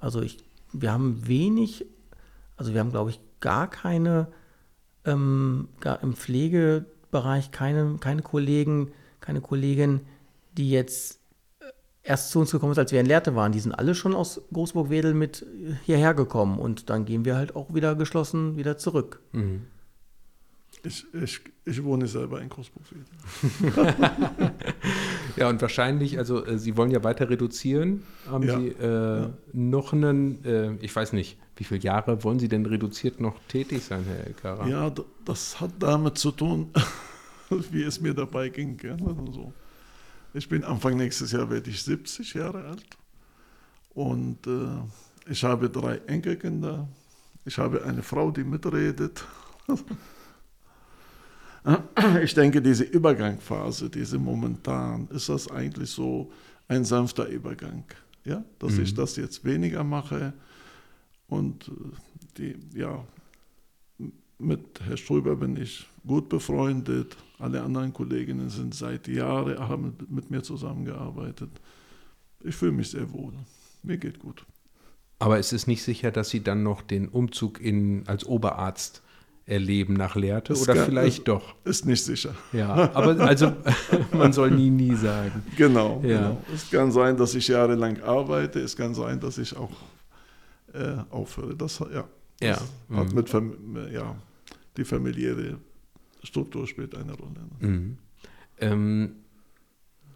Also 0.00 0.20
ich, 0.20 0.38
wir 0.72 0.92
haben 0.92 1.26
wenig, 1.28 1.86
also 2.56 2.74
wir 2.74 2.80
haben 2.80 2.90
glaube 2.90 3.10
ich 3.10 3.20
gar 3.42 3.68
keine, 3.68 4.28
ähm, 5.04 5.68
gar 5.80 6.02
im 6.02 6.14
Pflegebereich 6.14 7.50
keine, 7.50 7.98
keine 8.00 8.22
Kollegen, 8.22 8.90
keine 9.20 9.42
Kollegin, 9.42 10.00
die 10.56 10.70
jetzt 10.70 11.20
äh, 11.60 11.64
erst 12.02 12.30
zu 12.30 12.40
uns 12.40 12.50
gekommen 12.52 12.72
ist, 12.72 12.78
als 12.78 12.92
wir 12.92 13.00
in 13.00 13.06
Lehrte 13.06 13.34
waren. 13.34 13.52
Die 13.52 13.60
sind 13.60 13.72
alle 13.72 13.94
schon 13.94 14.14
aus 14.14 14.40
Großburg-Wedel 14.52 15.12
mit 15.12 15.44
hierher 15.84 16.14
gekommen 16.14 16.58
und 16.58 16.88
dann 16.88 17.04
gehen 17.04 17.26
wir 17.26 17.36
halt 17.36 17.54
auch 17.54 17.74
wieder 17.74 17.94
geschlossen 17.94 18.56
wieder 18.56 18.78
zurück. 18.78 19.20
Ich, 20.84 21.04
ich, 21.14 21.40
ich 21.64 21.84
wohne 21.84 22.06
selber 22.08 22.40
in 22.40 22.48
Großburg-Wedel. 22.48 23.94
Ja, 25.36 25.48
und 25.48 25.62
wahrscheinlich, 25.62 26.18
also 26.18 26.44
äh, 26.44 26.58
Sie 26.58 26.76
wollen 26.76 26.90
ja 26.90 27.02
weiter 27.04 27.30
reduzieren. 27.30 28.02
Haben 28.30 28.42
Ja. 28.44 28.58
Sie 28.58 28.68
äh, 28.68 29.28
noch 29.54 29.94
einen, 29.94 30.44
äh, 30.44 30.74
ich 30.80 30.94
weiß 30.94 31.14
nicht, 31.14 31.38
wie 31.62 31.64
viele 31.64 31.80
Jahre 31.82 32.24
wollen 32.24 32.40
Sie 32.40 32.48
denn 32.48 32.66
reduziert 32.66 33.20
noch 33.20 33.38
tätig 33.46 33.84
sein, 33.84 34.02
Herr 34.04 34.26
Elkara? 34.26 34.66
Ja, 34.66 34.92
das 35.24 35.60
hat 35.60 35.70
damit 35.78 36.18
zu 36.18 36.32
tun, 36.32 36.72
wie 37.70 37.84
es 37.84 38.00
mir 38.00 38.12
dabei 38.12 38.48
ging. 38.48 38.76
Also 38.84 39.32
so. 39.32 39.52
Ich 40.34 40.48
bin 40.48 40.64
Anfang 40.64 40.96
nächstes 40.96 41.30
Jahr 41.30 41.48
werde 41.48 41.70
ich 41.70 41.80
70 41.84 42.34
Jahre 42.34 42.64
alt 42.64 42.96
und 43.94 44.44
äh, 44.48 45.30
ich 45.30 45.44
habe 45.44 45.70
drei 45.70 45.98
Enkelkinder. 45.98 46.88
Ich 47.44 47.58
habe 47.58 47.84
eine 47.84 48.02
Frau, 48.02 48.30
die 48.32 48.44
mitredet. 48.44 49.24
Ich 52.24 52.34
denke, 52.34 52.60
diese 52.60 52.82
Übergangsphase, 52.82 53.88
diese 53.88 54.18
momentan, 54.18 55.06
ist 55.12 55.28
das 55.28 55.48
eigentlich 55.48 55.90
so 55.90 56.32
ein 56.66 56.84
sanfter 56.84 57.28
Übergang. 57.28 57.84
Ja? 58.24 58.42
Dass 58.58 58.78
ich 58.78 58.92
das 58.94 59.14
jetzt 59.14 59.44
weniger 59.44 59.84
mache 59.84 60.32
und 61.32 61.68
äh, 61.68 61.72
die, 62.38 62.78
ja, 62.78 63.04
mit 64.38 64.60
Herrn 64.84 64.96
Ströber 64.96 65.36
bin 65.36 65.56
ich 65.56 65.86
gut 66.06 66.28
befreundet. 66.28 67.16
Alle 67.38 67.62
anderen 67.62 67.92
Kolleginnen 67.92 68.50
sind 68.50 68.74
seit 68.74 69.06
Jahren, 69.08 69.58
haben 69.58 69.94
mit 70.08 70.30
mir 70.30 70.42
zusammengearbeitet. 70.42 71.50
Ich 72.44 72.54
fühle 72.56 72.72
mich 72.72 72.90
sehr 72.90 73.12
wohl. 73.12 73.32
Mir 73.82 73.98
geht 73.98 74.18
gut. 74.18 74.44
Aber 75.20 75.38
es 75.38 75.52
ist 75.52 75.68
nicht 75.68 75.82
sicher, 75.82 76.10
dass 76.10 76.30
Sie 76.30 76.42
dann 76.42 76.62
noch 76.64 76.82
den 76.82 77.08
Umzug 77.08 77.60
in, 77.60 78.02
als 78.08 78.24
Oberarzt 78.26 79.02
erleben 79.46 79.94
nach 79.94 80.16
Lehrte 80.16 80.54
oder 80.54 80.74
kann- 80.74 80.84
vielleicht 80.86 81.18
es- 81.18 81.24
doch. 81.24 81.54
Ist 81.64 81.86
nicht 81.86 82.02
sicher. 82.04 82.34
Ja, 82.52 82.90
aber 82.94 83.18
also 83.20 83.52
man 84.12 84.32
soll 84.32 84.50
nie, 84.50 84.70
nie 84.70 84.94
sagen. 84.96 85.42
Genau, 85.56 86.00
Ja. 86.04 86.08
genau. 86.28 86.42
Es 86.52 86.68
kann 86.70 86.90
sein, 86.90 87.16
dass 87.16 87.34
ich 87.36 87.46
jahrelang 87.48 88.00
arbeite. 88.02 88.58
Es 88.60 88.76
kann 88.76 88.94
sein, 88.94 89.20
dass 89.20 89.38
ich 89.38 89.56
auch 89.56 89.70
äh, 90.72 90.96
aufhöre. 91.10 91.56
Das, 91.56 91.78
ja, 91.78 92.08
Ja, 92.40 92.50
das 92.50 92.60
hat 92.92 93.08
mhm. 93.10 93.14
mit 93.14 93.28
Fam 93.28 93.76
ja, 93.92 94.16
die 94.76 94.84
familiäre 94.84 95.58
Struktur 96.22 96.66
spielt 96.66 96.94
eine 96.94 97.12
Rolle. 97.12 97.40
Ne? 97.60 97.68
Mhm. 97.68 97.98
Ähm, 98.58 99.12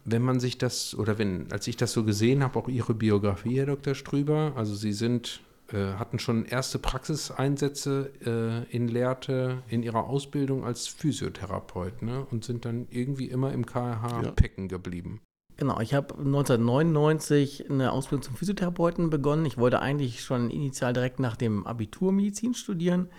wenn 0.05 0.21
man 0.21 0.39
sich 0.39 0.57
das, 0.57 0.95
oder 0.95 1.17
wenn, 1.17 1.51
als 1.51 1.67
ich 1.67 1.75
das 1.75 1.91
so 1.91 2.05
gesehen 2.05 2.41
habe, 2.41 2.57
auch 2.57 2.69
Ihre 2.69 2.93
Biografie, 2.93 3.57
Herr 3.57 3.65
Dr. 3.65 3.93
Strüber, 3.93 4.53
also 4.55 4.73
Sie 4.73 4.93
sind 4.93 5.41
äh, 5.73 5.95
hatten 5.95 6.17
schon 6.17 6.45
erste 6.45 6.79
Praxiseinsätze 6.79 8.11
äh, 8.25 8.75
in 8.75 8.87
Lehrte 8.87 9.63
in 9.67 9.83
ihrer 9.83 10.05
Ausbildung 10.05 10.63
als 10.63 10.87
Physiotherapeut 10.87 12.01
ne? 12.01 12.25
und 12.31 12.45
sind 12.45 12.63
dann 12.63 12.87
irgendwie 12.89 13.25
immer 13.25 13.51
im 13.51 13.65
KRH 13.65 14.23
Ja. 14.23 14.31
Pecken 14.31 14.69
geblieben. 14.69 15.19
Genau, 15.57 15.79
ich 15.79 15.95
habe 15.95 16.13
1999 16.13 17.69
eine 17.69 17.91
Ausbildung 17.91 18.21
zum 18.21 18.35
Physiotherapeuten 18.35 19.09
begonnen. 19.09 19.45
Ich 19.45 19.57
wollte 19.57 19.81
eigentlich 19.81 20.21
schon 20.23 20.51
initial 20.51 20.93
direkt 20.93 21.19
nach 21.19 21.35
dem 21.35 21.65
Abitur 21.65 22.11
Medizin 22.11 22.53
studieren. 22.53 23.09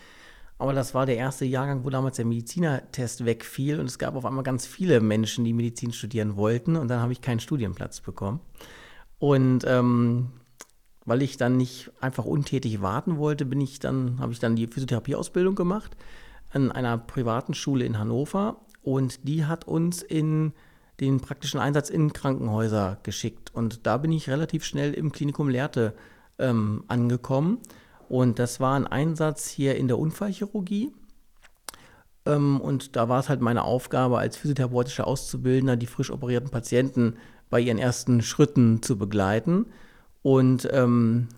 Aber 0.56 0.72
das 0.72 0.94
war 0.94 1.04
der 1.04 1.16
erste 1.16 1.44
Jahrgang, 1.44 1.84
wo 1.84 1.90
damals 1.90 2.16
der 2.16 2.24
Medizinertest 2.24 3.24
wegfiel 3.24 3.78
und 3.80 3.86
es 3.86 3.98
gab 3.98 4.14
auf 4.14 4.24
einmal 4.24 4.44
ganz 4.44 4.66
viele 4.66 5.00
Menschen, 5.00 5.44
die 5.44 5.52
Medizin 5.52 5.92
studieren 5.92 6.36
wollten 6.36 6.76
und 6.76 6.88
dann 6.88 7.00
habe 7.00 7.12
ich 7.12 7.20
keinen 7.20 7.40
Studienplatz 7.40 8.00
bekommen. 8.00 8.40
Und 9.18 9.64
ähm, 9.66 10.30
weil 11.04 11.22
ich 11.22 11.36
dann 11.38 11.56
nicht 11.56 11.90
einfach 12.00 12.24
untätig 12.24 12.82
warten 12.82 13.18
wollte, 13.18 13.46
bin 13.46 13.60
ich 13.60 13.78
dann, 13.78 14.18
habe 14.20 14.32
ich 14.32 14.40
dann 14.40 14.56
die 14.56 14.66
Physiotherapieausbildung 14.66 15.54
gemacht 15.54 15.96
an 16.50 16.72
einer 16.72 16.98
privaten 16.98 17.54
Schule 17.54 17.84
in 17.84 17.98
Hannover 17.98 18.60
und 18.82 19.26
die 19.28 19.44
hat 19.44 19.66
uns 19.66 20.02
in 20.02 20.52
den 21.00 21.20
praktischen 21.20 21.60
Einsatz 21.60 21.90
in 21.90 22.12
Krankenhäuser 22.12 22.98
geschickt. 23.02 23.54
Und 23.54 23.86
da 23.86 23.98
bin 23.98 24.12
ich 24.12 24.28
relativ 24.28 24.64
schnell 24.64 24.94
im 24.94 25.12
Klinikum 25.12 25.48
Lehrte 25.48 25.94
ähm, 26.38 26.84
angekommen. 26.88 27.58
Und 28.08 28.38
das 28.38 28.58
war 28.58 28.74
ein 28.74 28.86
Einsatz 28.86 29.48
hier 29.48 29.76
in 29.76 29.88
der 29.88 29.98
Unfallchirurgie. 29.98 30.92
Ähm, 32.26 32.60
und 32.60 32.96
da 32.96 33.08
war 33.08 33.20
es 33.20 33.28
halt 33.28 33.40
meine 33.40 33.64
Aufgabe 33.64 34.18
als 34.18 34.36
physiotherapeutischer 34.36 35.06
Auszubildender, 35.06 35.76
die 35.76 35.86
frisch 35.86 36.10
operierten 36.10 36.50
Patienten 36.50 37.16
bei 37.50 37.60
ihren 37.60 37.78
ersten 37.78 38.22
Schritten 38.22 38.82
zu 38.82 38.98
begleiten. 38.98 39.66
Und 40.22 40.68
ähm, 40.72 41.28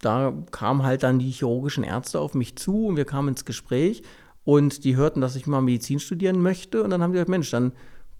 da 0.00 0.34
kamen 0.50 0.82
halt 0.82 1.02
dann 1.02 1.18
die 1.18 1.30
chirurgischen 1.30 1.84
Ärzte 1.84 2.20
auf 2.20 2.34
mich 2.34 2.56
zu 2.56 2.86
und 2.86 2.96
wir 2.96 3.06
kamen 3.06 3.28
ins 3.28 3.44
Gespräch 3.44 4.02
und 4.44 4.84
die 4.84 4.96
hörten, 4.96 5.20
dass 5.20 5.36
ich 5.36 5.46
mal 5.46 5.62
Medizin 5.62 5.98
studieren 5.98 6.42
möchte 6.42 6.82
und 6.82 6.90
dann 6.90 7.02
haben 7.02 7.12
die 7.12 7.14
gesagt, 7.14 7.30
Mensch, 7.30 7.50
dann 7.50 7.72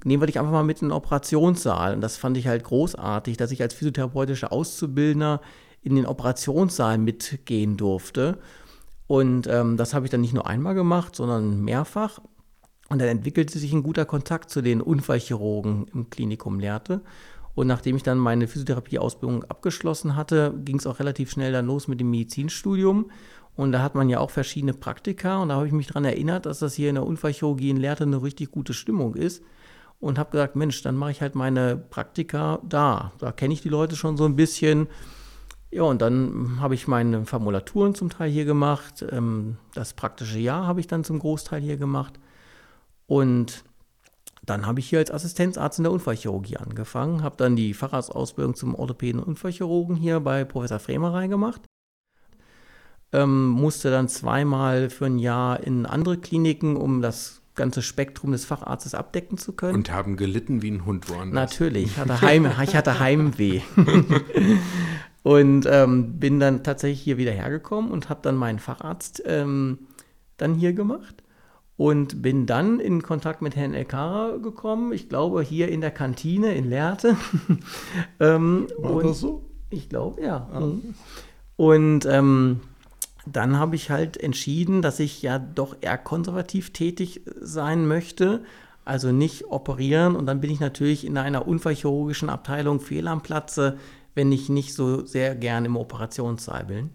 nehmen 0.04 0.22
wir 0.22 0.26
dich 0.26 0.38
einfach 0.38 0.52
mal 0.52 0.62
mit 0.62 0.82
in 0.82 0.88
den 0.88 0.96
Operationssaal. 0.96 1.94
Und 1.94 2.00
das 2.00 2.16
fand 2.16 2.36
ich 2.36 2.46
halt 2.46 2.64
großartig, 2.64 3.36
dass 3.36 3.50
ich 3.50 3.62
als 3.62 3.74
physiotherapeutischer 3.74 4.52
Auszubildender 4.52 5.40
in 5.82 5.96
den 5.96 6.06
Operationssaal 6.06 6.98
mitgehen 6.98 7.76
durfte. 7.76 8.38
Und 9.06 9.46
ähm, 9.46 9.76
das 9.76 9.94
habe 9.94 10.06
ich 10.06 10.10
dann 10.10 10.20
nicht 10.20 10.34
nur 10.34 10.46
einmal 10.46 10.74
gemacht, 10.74 11.16
sondern 11.16 11.62
mehrfach. 11.62 12.20
Und 12.88 13.00
dann 13.00 13.08
entwickelte 13.08 13.58
sich 13.58 13.72
ein 13.72 13.82
guter 13.82 14.04
Kontakt 14.04 14.50
zu 14.50 14.62
den 14.62 14.80
Unfallchirurgen 14.80 15.86
im 15.92 16.10
Klinikum 16.10 16.60
Lehrte. 16.60 17.00
Und 17.54 17.66
nachdem 17.66 17.96
ich 17.96 18.02
dann 18.02 18.18
meine 18.18 18.48
Physiotherapieausbildung 18.48 19.44
abgeschlossen 19.44 20.16
hatte, 20.16 20.52
ging 20.64 20.78
es 20.78 20.86
auch 20.86 20.98
relativ 20.98 21.30
schnell 21.30 21.52
dann 21.52 21.66
los 21.66 21.88
mit 21.88 22.00
dem 22.00 22.10
Medizinstudium. 22.10 23.10
Und 23.56 23.72
da 23.72 23.82
hat 23.82 23.94
man 23.94 24.08
ja 24.08 24.18
auch 24.18 24.30
verschiedene 24.30 24.74
Praktika. 24.74 25.40
Und 25.40 25.50
da 25.50 25.56
habe 25.56 25.66
ich 25.66 25.72
mich 25.72 25.86
daran 25.86 26.04
erinnert, 26.04 26.46
dass 26.46 26.58
das 26.58 26.74
hier 26.74 26.88
in 26.88 26.96
der 26.96 27.06
Unfallchirurgie 27.06 27.70
in 27.70 27.76
Lehrte 27.76 28.04
eine 28.04 28.22
richtig 28.22 28.50
gute 28.50 28.74
Stimmung 28.74 29.14
ist. 29.14 29.42
Und 30.04 30.18
habe 30.18 30.32
gesagt, 30.32 30.54
Mensch, 30.54 30.82
dann 30.82 30.96
mache 30.96 31.12
ich 31.12 31.22
halt 31.22 31.34
meine 31.34 31.78
Praktika 31.78 32.60
da. 32.62 33.12
Da 33.18 33.32
kenne 33.32 33.54
ich 33.54 33.62
die 33.62 33.70
Leute 33.70 33.96
schon 33.96 34.18
so 34.18 34.26
ein 34.26 34.36
bisschen. 34.36 34.88
Ja, 35.70 35.84
und 35.84 36.02
dann 36.02 36.58
habe 36.60 36.74
ich 36.74 36.86
meine 36.86 37.24
Formulaturen 37.24 37.94
zum 37.94 38.10
Teil 38.10 38.30
hier 38.30 38.44
gemacht. 38.44 39.02
Ähm, 39.10 39.56
Das 39.72 39.94
praktische 39.94 40.38
Jahr 40.38 40.66
habe 40.66 40.80
ich 40.80 40.88
dann 40.88 41.04
zum 41.04 41.18
Großteil 41.18 41.62
hier 41.62 41.78
gemacht. 41.78 42.20
Und 43.06 43.64
dann 44.44 44.66
habe 44.66 44.80
ich 44.80 44.90
hier 44.90 44.98
als 44.98 45.10
Assistenzarzt 45.10 45.78
in 45.78 45.84
der 45.84 45.92
Unfallchirurgie 45.92 46.58
angefangen, 46.58 47.22
habe 47.22 47.38
dann 47.38 47.56
die 47.56 47.72
Facharztausbildung 47.72 48.54
zum 48.54 48.74
Orthopäden 48.74 49.22
und 49.22 49.28
Unfallchirurgen 49.28 49.96
hier 49.96 50.20
bei 50.20 50.44
Professor 50.44 50.80
Fremerei 50.80 51.28
gemacht. 51.28 51.62
Ähm, 53.12 53.48
musste 53.48 53.90
dann 53.90 54.08
zweimal 54.10 54.90
für 54.90 55.06
ein 55.06 55.18
Jahr 55.18 55.60
in 55.60 55.86
andere 55.86 56.18
Kliniken, 56.18 56.76
um 56.76 57.00
das 57.00 57.40
ganze 57.54 57.82
Spektrum 57.82 58.32
des 58.32 58.44
Facharztes 58.44 58.94
abdecken 58.94 59.38
zu 59.38 59.52
können. 59.52 59.74
Und 59.74 59.92
haben 59.92 60.16
gelitten 60.16 60.62
wie 60.62 60.70
ein 60.70 60.84
Hund 60.84 61.08
woanders. 61.08 61.34
Natürlich, 61.34 61.86
ich 61.86 61.98
hatte, 61.98 62.20
Heim, 62.20 62.50
ich 62.62 62.74
hatte 62.76 62.98
Heimweh. 62.98 63.60
und 65.22 65.66
ähm, 65.70 66.18
bin 66.18 66.40
dann 66.40 66.62
tatsächlich 66.62 67.00
hier 67.00 67.16
wieder 67.16 67.32
hergekommen 67.32 67.90
und 67.90 68.08
habe 68.08 68.20
dann 68.22 68.36
meinen 68.36 68.58
Facharzt 68.58 69.22
ähm, 69.26 69.78
dann 70.36 70.54
hier 70.54 70.72
gemacht 70.72 71.22
und 71.76 72.22
bin 72.22 72.46
dann 72.46 72.78
in 72.78 73.02
Kontakt 73.02 73.42
mit 73.42 73.56
Herrn 73.56 73.74
Elkara 73.74 74.36
gekommen. 74.36 74.92
Ich 74.92 75.08
glaube, 75.08 75.42
hier 75.42 75.68
in 75.68 75.80
der 75.80 75.90
Kantine 75.90 76.54
in 76.54 76.68
Lehrte. 76.68 77.16
ähm, 78.20 78.68
War 78.78 78.92
und 78.92 79.06
das 79.06 79.20
so? 79.20 79.44
ich 79.70 79.88
glaube, 79.88 80.22
ja. 80.22 80.48
Mhm. 80.52 80.94
Und 81.56 82.06
ähm, 82.06 82.60
dann 83.26 83.58
habe 83.58 83.76
ich 83.76 83.90
halt 83.90 84.16
entschieden, 84.16 84.82
dass 84.82 85.00
ich 85.00 85.22
ja 85.22 85.38
doch 85.38 85.76
eher 85.80 85.98
konservativ 85.98 86.72
tätig 86.72 87.22
sein 87.40 87.86
möchte, 87.86 88.44
also 88.84 89.12
nicht 89.12 89.46
operieren. 89.46 90.16
Und 90.16 90.26
dann 90.26 90.40
bin 90.40 90.50
ich 90.50 90.60
natürlich 90.60 91.06
in 91.06 91.16
einer 91.16 91.48
unfallchirurgischen 91.48 92.28
Abteilung 92.28 92.80
fehl 92.80 93.08
am 93.08 93.22
Platze, 93.22 93.78
wenn 94.14 94.30
ich 94.30 94.48
nicht 94.48 94.74
so 94.74 95.04
sehr 95.04 95.34
gern 95.34 95.64
im 95.64 95.76
Operationssaal 95.76 96.64
bin. 96.66 96.90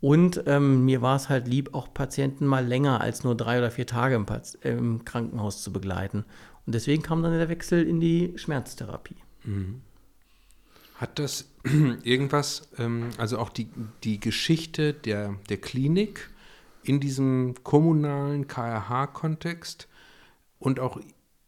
Und 0.00 0.44
ähm, 0.46 0.86
mir 0.86 1.02
war 1.02 1.16
es 1.16 1.28
halt 1.28 1.46
lieb, 1.46 1.74
auch 1.74 1.92
Patienten 1.92 2.46
mal 2.46 2.66
länger 2.66 3.02
als 3.02 3.22
nur 3.22 3.36
drei 3.36 3.58
oder 3.58 3.70
vier 3.70 3.86
Tage 3.86 4.14
im, 4.14 4.26
im 4.62 5.04
Krankenhaus 5.04 5.62
zu 5.62 5.72
begleiten. 5.72 6.24
Und 6.64 6.74
deswegen 6.74 7.02
kam 7.02 7.22
dann 7.22 7.32
der 7.32 7.50
Wechsel 7.50 7.86
in 7.86 8.00
die 8.00 8.32
Schmerztherapie. 8.36 9.16
Hat 11.00 11.18
das 11.18 11.48
irgendwas, 12.04 12.68
ähm, 12.78 13.08
also 13.16 13.38
auch 13.38 13.48
die, 13.48 13.70
die 14.04 14.20
Geschichte 14.20 14.92
der, 14.92 15.34
der 15.48 15.56
Klinik 15.56 16.28
in 16.82 17.00
diesem 17.00 17.54
kommunalen 17.64 18.46
KRH-Kontext 18.46 19.88
und 20.58 20.78
auch 20.78 21.00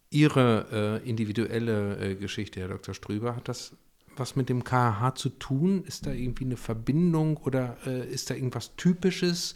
Ihre 0.09 1.01
äh, 1.05 1.09
individuelle 1.09 1.99
äh, 1.99 2.15
Geschichte, 2.15 2.61
Herr 2.61 2.69
Dr. 2.69 2.95
Strüber, 2.95 3.37
hat 3.37 3.49
das 3.49 3.77
was 4.17 4.37
mit 4.37 4.49
dem 4.49 4.65
KRH 4.65 5.15
zu 5.17 5.29
tun? 5.29 5.85
Ist 5.85 6.07
da 6.07 6.13
irgendwie 6.13 6.45
eine 6.45 6.57
Verbindung 6.57 7.37
oder 7.37 7.77
äh, 7.87 8.07
ist 8.11 8.31
da 8.31 8.35
irgendwas 8.35 8.75
Typisches? 8.77 9.55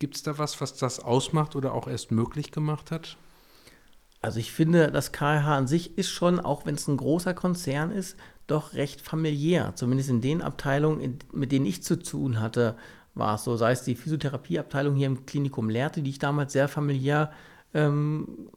Gibt 0.00 0.16
es 0.16 0.22
da 0.24 0.36
was, 0.38 0.60
was 0.60 0.76
das 0.76 0.98
ausmacht 0.98 1.54
oder 1.54 1.74
auch 1.74 1.86
erst 1.86 2.10
möglich 2.10 2.50
gemacht 2.50 2.90
hat? 2.90 3.16
Also 4.24 4.40
ich 4.40 4.52
finde, 4.52 4.90
das 4.90 5.12
KH 5.12 5.54
an 5.54 5.66
sich 5.66 5.98
ist 5.98 6.08
schon, 6.08 6.40
auch 6.40 6.64
wenn 6.64 6.76
es 6.76 6.88
ein 6.88 6.96
großer 6.96 7.34
Konzern 7.34 7.90
ist, 7.90 8.16
doch 8.46 8.72
recht 8.72 9.02
familiär. 9.02 9.72
Zumindest 9.74 10.08
in 10.08 10.22
den 10.22 10.40
Abteilungen, 10.40 11.18
mit 11.32 11.52
denen 11.52 11.66
ich 11.66 11.82
zu 11.82 12.02
tun 12.02 12.40
hatte, 12.40 12.74
war 13.14 13.34
es 13.34 13.44
so. 13.44 13.56
Sei 13.56 13.72
es 13.72 13.82
die 13.82 13.94
Physiotherapieabteilung 13.94 14.94
hier 14.94 15.08
im 15.08 15.26
Klinikum 15.26 15.68
Lehrte, 15.68 16.00
die 16.00 16.08
ich 16.08 16.18
damals 16.18 16.54
sehr 16.54 16.68
familiär 16.68 17.32
ähm, 17.74 18.48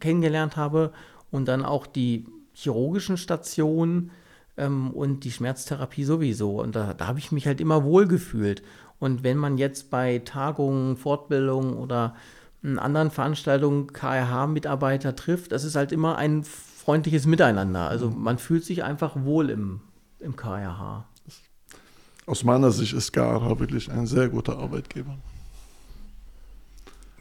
kennengelernt 0.00 0.56
habe. 0.56 0.92
Und 1.30 1.46
dann 1.46 1.62
auch 1.62 1.86
die 1.86 2.26
chirurgischen 2.54 3.18
Stationen 3.18 4.12
ähm, 4.56 4.92
und 4.92 5.24
die 5.24 5.30
Schmerztherapie 5.30 6.04
sowieso. 6.04 6.58
Und 6.58 6.74
da, 6.74 6.94
da 6.94 7.06
habe 7.06 7.18
ich 7.18 7.32
mich 7.32 7.46
halt 7.46 7.60
immer 7.60 7.84
wohl 7.84 8.06
gefühlt. 8.06 8.62
Und 8.98 9.24
wenn 9.24 9.36
man 9.36 9.58
jetzt 9.58 9.90
bei 9.90 10.20
Tagungen, 10.20 10.96
Fortbildungen 10.96 11.74
oder 11.74 12.14
in 12.62 12.78
anderen 12.78 13.10
Veranstaltungen 13.10 13.92
KRH-Mitarbeiter 13.92 15.16
trifft, 15.16 15.52
das 15.52 15.64
ist 15.64 15.74
halt 15.76 15.92
immer 15.92 16.16
ein 16.16 16.44
freundliches 16.44 17.26
Miteinander. 17.26 17.88
Also 17.88 18.10
man 18.10 18.38
fühlt 18.38 18.64
sich 18.64 18.84
einfach 18.84 19.16
wohl 19.16 19.50
im, 19.50 19.80
im 20.20 20.36
KRH. 20.36 21.06
Aus 22.26 22.44
meiner 22.44 22.70
Sicht 22.70 22.92
ist 22.92 23.12
KRH 23.12 23.58
wirklich 23.58 23.90
ein 23.90 24.06
sehr 24.06 24.28
guter 24.28 24.58
Arbeitgeber. 24.58 25.16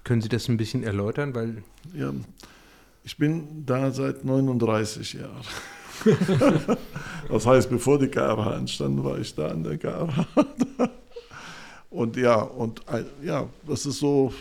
Können 0.03 0.21
Sie 0.21 0.29
das 0.29 0.47
ein 0.47 0.57
bisschen 0.57 0.83
erläutern? 0.83 1.33
Weil 1.33 1.63
Ja, 1.93 2.11
ich 3.03 3.17
bin 3.17 3.65
da 3.65 3.91
seit 3.91 4.23
39 4.25 5.13
Jahren. 5.13 5.41
das 7.29 7.45
heißt, 7.45 7.69
bevor 7.69 7.99
die 7.99 8.07
KRH 8.07 8.57
entstanden, 8.57 9.03
war 9.03 9.17
ich 9.19 9.33
da 9.35 9.49
in 9.51 9.63
der 9.63 9.77
KRH. 9.77 10.25
und 11.89 12.15
ja, 12.17 12.35
und 12.41 12.87
ein- 12.87 13.05
ja, 13.23 13.47
das 13.67 13.85
ist 13.85 13.99
so, 13.99 14.33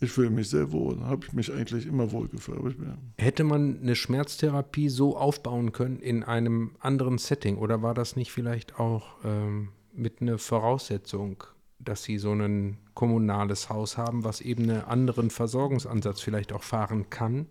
ich 0.00 0.10
fühle 0.10 0.30
mich 0.30 0.48
sehr 0.48 0.72
wohl. 0.72 1.00
Habe 1.00 1.26
ich 1.26 1.32
mich 1.32 1.52
eigentlich 1.52 1.86
immer 1.86 2.10
wohl 2.10 2.28
gefühlt. 2.28 2.76
Hätte 3.18 3.44
man 3.44 3.80
eine 3.80 3.94
Schmerztherapie 3.94 4.88
so 4.88 5.16
aufbauen 5.16 5.72
können 5.72 6.00
in 6.00 6.24
einem 6.24 6.72
anderen 6.80 7.18
Setting 7.18 7.58
oder 7.58 7.82
war 7.82 7.94
das 7.94 8.16
nicht 8.16 8.32
vielleicht 8.32 8.80
auch 8.80 9.16
ähm, 9.24 9.68
mit 9.92 10.22
einer 10.22 10.38
Voraussetzung, 10.38 11.44
dass 11.78 12.02
Sie 12.02 12.18
so 12.18 12.32
ein 12.32 12.78
kommunales 12.94 13.68
Haus 13.68 13.98
haben, 13.98 14.24
was 14.24 14.40
eben 14.40 14.64
einen 14.70 14.82
anderen 14.82 15.30
Versorgungsansatz 15.30 16.20
vielleicht 16.20 16.52
auch 16.52 16.62
fahren 16.62 17.10
kann 17.10 17.46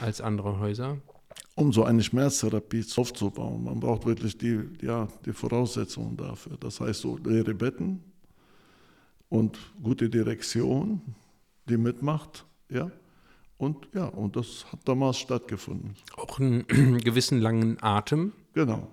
als 0.00 0.20
andere 0.20 0.60
Häuser? 0.60 0.98
um 1.56 1.72
so 1.72 1.84
eine 1.84 2.02
Schmerztherapie 2.02 2.84
aufzubauen, 2.96 3.64
man 3.64 3.80
braucht 3.80 4.04
wirklich 4.04 4.36
die, 4.36 4.60
ja, 4.82 5.08
die 5.24 5.32
Voraussetzungen 5.32 6.16
dafür. 6.16 6.58
Das 6.60 6.80
heißt, 6.80 7.00
so 7.00 7.16
leere 7.16 7.54
Betten 7.54 8.02
und 9.30 9.58
gute 9.82 10.10
Direktion, 10.10 11.00
die 11.68 11.76
mitmacht, 11.76 12.46
ja. 12.70 12.90
Und 13.58 13.88
ja, 13.94 14.04
und 14.06 14.36
das 14.36 14.66
hat 14.70 14.80
damals 14.84 15.18
stattgefunden. 15.18 15.96
Auch 16.16 16.38
einen 16.38 16.66
gewissen 17.02 17.40
langen 17.40 17.78
Atem. 17.82 18.32
Genau. 18.52 18.88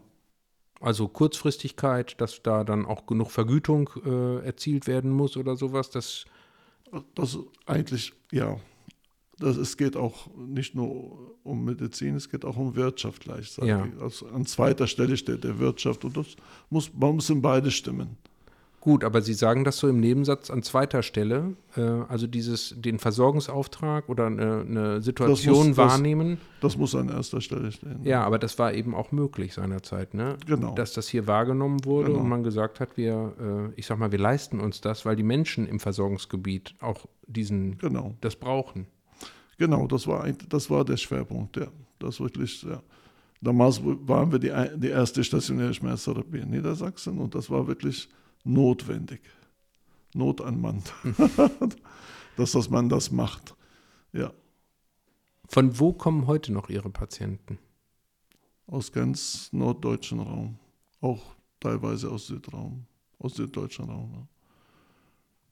Also 0.79 1.07
Kurzfristigkeit, 1.07 2.19
dass 2.19 2.41
da 2.43 2.63
dann 2.63 2.85
auch 2.85 3.05
genug 3.05 3.31
Vergütung 3.31 3.89
äh, 4.05 4.45
erzielt 4.45 4.87
werden 4.87 5.11
muss 5.11 5.37
oder 5.37 5.55
sowas, 5.55 5.89
das 5.89 6.25
Das 7.15 7.37
eigentlich, 7.65 8.13
ja. 8.31 8.57
Das, 9.39 9.57
es 9.57 9.77
geht 9.77 9.97
auch 9.97 10.27
nicht 10.37 10.75
nur 10.75 11.35
um 11.43 11.65
Medizin, 11.65 12.15
es 12.15 12.29
geht 12.29 12.45
auch 12.45 12.55
um 12.55 12.75
Wirtschaft 12.75 13.23
gleichzeitig. 13.23 13.69
Ja. 13.69 13.87
Also 13.99 14.27
an 14.27 14.45
zweiter 14.45 14.87
Stelle 14.87 15.17
steht 15.17 15.43
der 15.43 15.57
Wirtschaft 15.59 16.05
und 16.05 16.15
das 16.15 16.35
muss, 16.69 16.91
man 16.93 17.15
muss 17.15 17.29
in 17.29 17.41
beide 17.41 17.71
stimmen. 17.71 18.15
Gut, 18.85 19.05
aber 19.05 19.21
Sie 19.21 19.33
sagen 19.33 19.63
das 19.63 19.77
so 19.77 19.87
im 19.87 20.01
Nebensatz 20.01 20.49
an 20.49 20.61
zweiter 20.61 21.03
Stelle, 21.03 21.55
äh, 21.77 21.79
also 21.81 22.27
dieses, 22.27 22.75
den 22.77 22.99
Versorgungsauftrag 22.99 24.09
oder 24.09 24.25
eine, 24.27 24.65
eine 24.67 25.01
Situation 25.01 25.69
das- 25.69 25.77
wahrnehmen. 25.77 26.37
Das 26.59 26.75
muss 26.75 26.93
an 26.93 27.07
erster 27.07 27.39
Stelle 27.39 27.71
stehen. 27.71 28.01
Ja, 28.03 28.25
aber 28.25 28.37
das 28.39 28.59
war 28.59 28.73
eben 28.73 28.93
auch 28.93 29.13
möglich 29.13 29.53
seinerzeit, 29.53 30.13
ne? 30.13 30.35
Genau. 30.45 30.75
Dass 30.75 30.91
das 30.91 31.07
hier 31.07 31.27
wahrgenommen 31.27 31.85
wurde 31.85 32.09
Genau. 32.09 32.19
und 32.19 32.27
man 32.27 32.43
gesagt 32.43 32.81
hat, 32.81 32.97
wir, 32.97 33.71
äh, 33.73 33.79
ich 33.79 33.85
sag 33.85 33.99
mal, 33.99 34.11
wir 34.11 34.19
leisten 34.19 34.59
uns 34.59 34.81
das, 34.81 35.05
weil 35.05 35.15
die 35.15 35.23
Menschen 35.23 35.65
im 35.65 35.79
Versorgungsgebiet 35.79 36.75
auch 36.81 37.05
diesen, 37.25 37.77
Genau. 37.77 38.15
das 38.19 38.35
brauchen. 38.35 38.87
Genau, 39.57 39.87
das 39.87 40.07
war, 40.07 40.25
ein- 40.25 40.37
das 40.49 40.69
war 40.69 40.83
der 40.83 40.97
Schwerpunkt, 40.97 41.55
ja. 41.55 41.67
Das 41.99 42.19
wirklich, 42.19 42.63
ja. 42.63 42.83
Damals 43.39 43.81
waren 43.81 44.29
wir 44.33 44.39
die, 44.39 44.51
die 44.77 44.89
erste 44.89 45.23
stationäre 45.23 45.73
Schmerztherapie 45.73 46.39
in 46.39 46.49
Niedersachsen 46.49 47.17
und 47.19 47.33
das 47.33 47.49
war 47.49 47.65
wirklich 47.67 48.09
notwendig. 48.43 49.21
Not 50.13 50.41
an 50.41 50.61
Mann. 50.61 50.83
dass 52.37 52.51
das 52.51 52.69
man 52.69 52.89
das 52.89 53.11
macht. 53.11 53.55
Ja, 54.11 54.31
Von 55.47 55.79
wo 55.79 55.93
kommen 55.93 56.27
heute 56.27 56.51
noch 56.51 56.69
Ihre 56.69 56.89
Patienten? 56.89 57.57
aus 58.67 58.91
ganz 58.91 59.51
norddeutschen 59.51 60.19
Raum. 60.19 60.57
Auch 61.01 61.35
teilweise 61.59 62.09
aus 62.09 62.27
Südraum, 62.27 62.85
aus 63.19 63.35
süddeutschen 63.35 63.85
Raum. 63.85 64.11
Ja. 64.13 64.27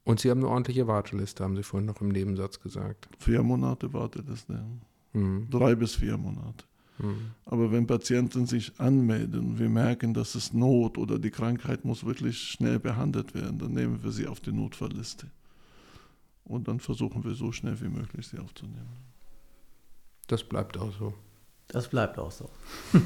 Und 0.04 0.19
Sie 0.19 0.30
haben 0.30 0.39
eine 0.39 0.49
ordentliche 0.49 0.88
Warteliste, 0.88 1.43
haben 1.43 1.56
Sie 1.56 1.63
vorhin 1.63 1.86
noch 1.86 2.01
im 2.01 2.10
Nebensatz 2.10 2.60
gesagt. 2.60 3.10
Vier 3.19 3.43
Monate 3.43 3.93
wartet 3.93 4.27
es. 4.30 4.47
Ne? 4.47 4.65
Hm. 5.12 5.47
Drei 5.49 5.75
bis 5.75 5.95
vier 5.95 6.17
Monate. 6.17 6.65
Aber 7.45 7.71
wenn 7.71 7.88
Patienten 7.88 8.45
sich 8.45 8.80
anmelden, 8.80 9.58
wir 9.58 9.69
merken, 9.69 10.13
dass 10.13 10.36
es 10.36 10.54
Not 10.54 10.97
oder 10.99 11.17
die 11.17 11.32
Krankheit 11.32 11.84
muss 11.84 12.06
wirklich 12.06 12.38
schnell 12.39 12.80
behandelt 12.80 13.34
werden, 13.34 13.58
dann 13.58 13.73
nehmen 13.73 14.04
wir 14.04 14.12
sie 14.12 14.27
auf 14.27 14.39
die 14.39 14.51
Notfallliste. 14.51 15.27
Und 16.45 16.67
dann 16.67 16.80
versuchen 16.80 17.23
wir 17.23 17.34
so 17.34 17.51
schnell 17.51 17.80
wie 17.82 17.88
möglich 17.88 18.27
sie 18.27 18.38
aufzunehmen. 18.38 18.89
Das 20.27 20.43
bleibt 20.43 20.77
auch 20.77 20.93
so. 20.97 21.13
Das 21.69 21.88
bleibt 21.88 22.19
auch 22.19 22.32
so. 22.32 22.49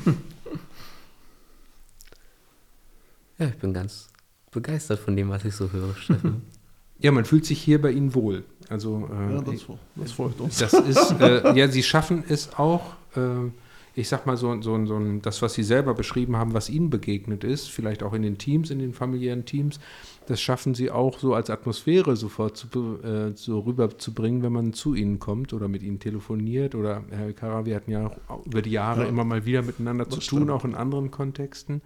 Ja, 3.38 3.48
ich 3.48 3.58
bin 3.58 3.74
ganz 3.74 4.08
begeistert 4.52 5.00
von 5.00 5.15
dem, 5.15 5.30
was 5.30 5.43
ich 5.43 5.54
so 5.54 5.71
höre, 5.71 5.95
Steffen. 5.95 6.41
Ja, 6.98 7.12
man 7.12 7.26
fühlt 7.26 7.45
sich 7.45 7.62
hier 7.62 7.82
bei 7.82 7.91
Ihnen 7.91 8.15
wohl. 8.15 8.45
Also 8.69 9.10
äh, 9.12 9.34
Ja, 9.34 9.41
das, 9.41 9.65
das 9.98 10.12
freut 10.13 10.39
uns. 10.39 10.60
Das 10.60 10.71
ist, 10.71 11.12
äh, 11.19 11.54
ja, 11.54 11.67
sie 11.67 11.84
schaffen 11.84 12.24
es 12.30 12.54
auch, 12.54 12.93
äh, 13.17 13.52
ich 13.96 14.10
sag 14.10 14.26
mal 14.26 14.36
so, 14.36 14.62
so, 14.62 14.86
so 14.86 14.98
ein, 14.98 15.22
das, 15.22 15.42
was 15.42 15.54
sie 15.54 15.64
selber 15.64 15.94
beschrieben 15.94 16.36
haben, 16.36 16.54
was 16.54 16.70
ihnen 16.70 16.90
begegnet 16.90 17.44
ist, 17.44 17.70
vielleicht 17.70 18.04
auch 18.04 18.14
in 18.14 18.24
den 18.24 18.38
Teams, 18.38 18.70
in 18.70 18.80
den 18.80 18.94
familiären 18.94 19.46
Teams, 19.46 19.80
das 20.28 20.42
schaffen 20.42 20.76
sie 20.76 20.92
auch 20.92 21.20
so 21.20 21.34
als 21.34 21.50
Atmosphäre 21.50 22.16
sofort 22.16 22.58
zu, 22.58 22.68
äh, 23.04 23.32
so 23.36 23.60
rüberzubringen, 23.60 24.44
wenn 24.44 24.52
man 24.52 24.74
zu 24.74 24.96
ihnen 24.96 25.20
kommt 25.20 25.54
oder 25.54 25.68
mit 25.68 25.82
ihnen 25.82 26.00
telefoniert 26.00 26.76
oder 26.76 27.04
Herr 27.10 27.32
Kara, 27.34 27.66
wir 27.66 27.76
hatten 27.76 27.92
ja 27.92 28.12
auch 28.28 28.46
über 28.46 28.62
die 28.62 28.72
Jahre 28.72 29.04
Ja, 29.04 29.10
immer 29.10 29.24
mal 29.24 29.46
wieder 29.46 29.62
miteinander 29.62 30.10
zu 30.10 30.18
das 30.18 30.26
tun, 30.28 30.40
stimmt. 30.40 30.52
auch 30.52 30.66
in 30.66 30.76
anderen 30.76 31.12
Kontexten. 31.12 31.82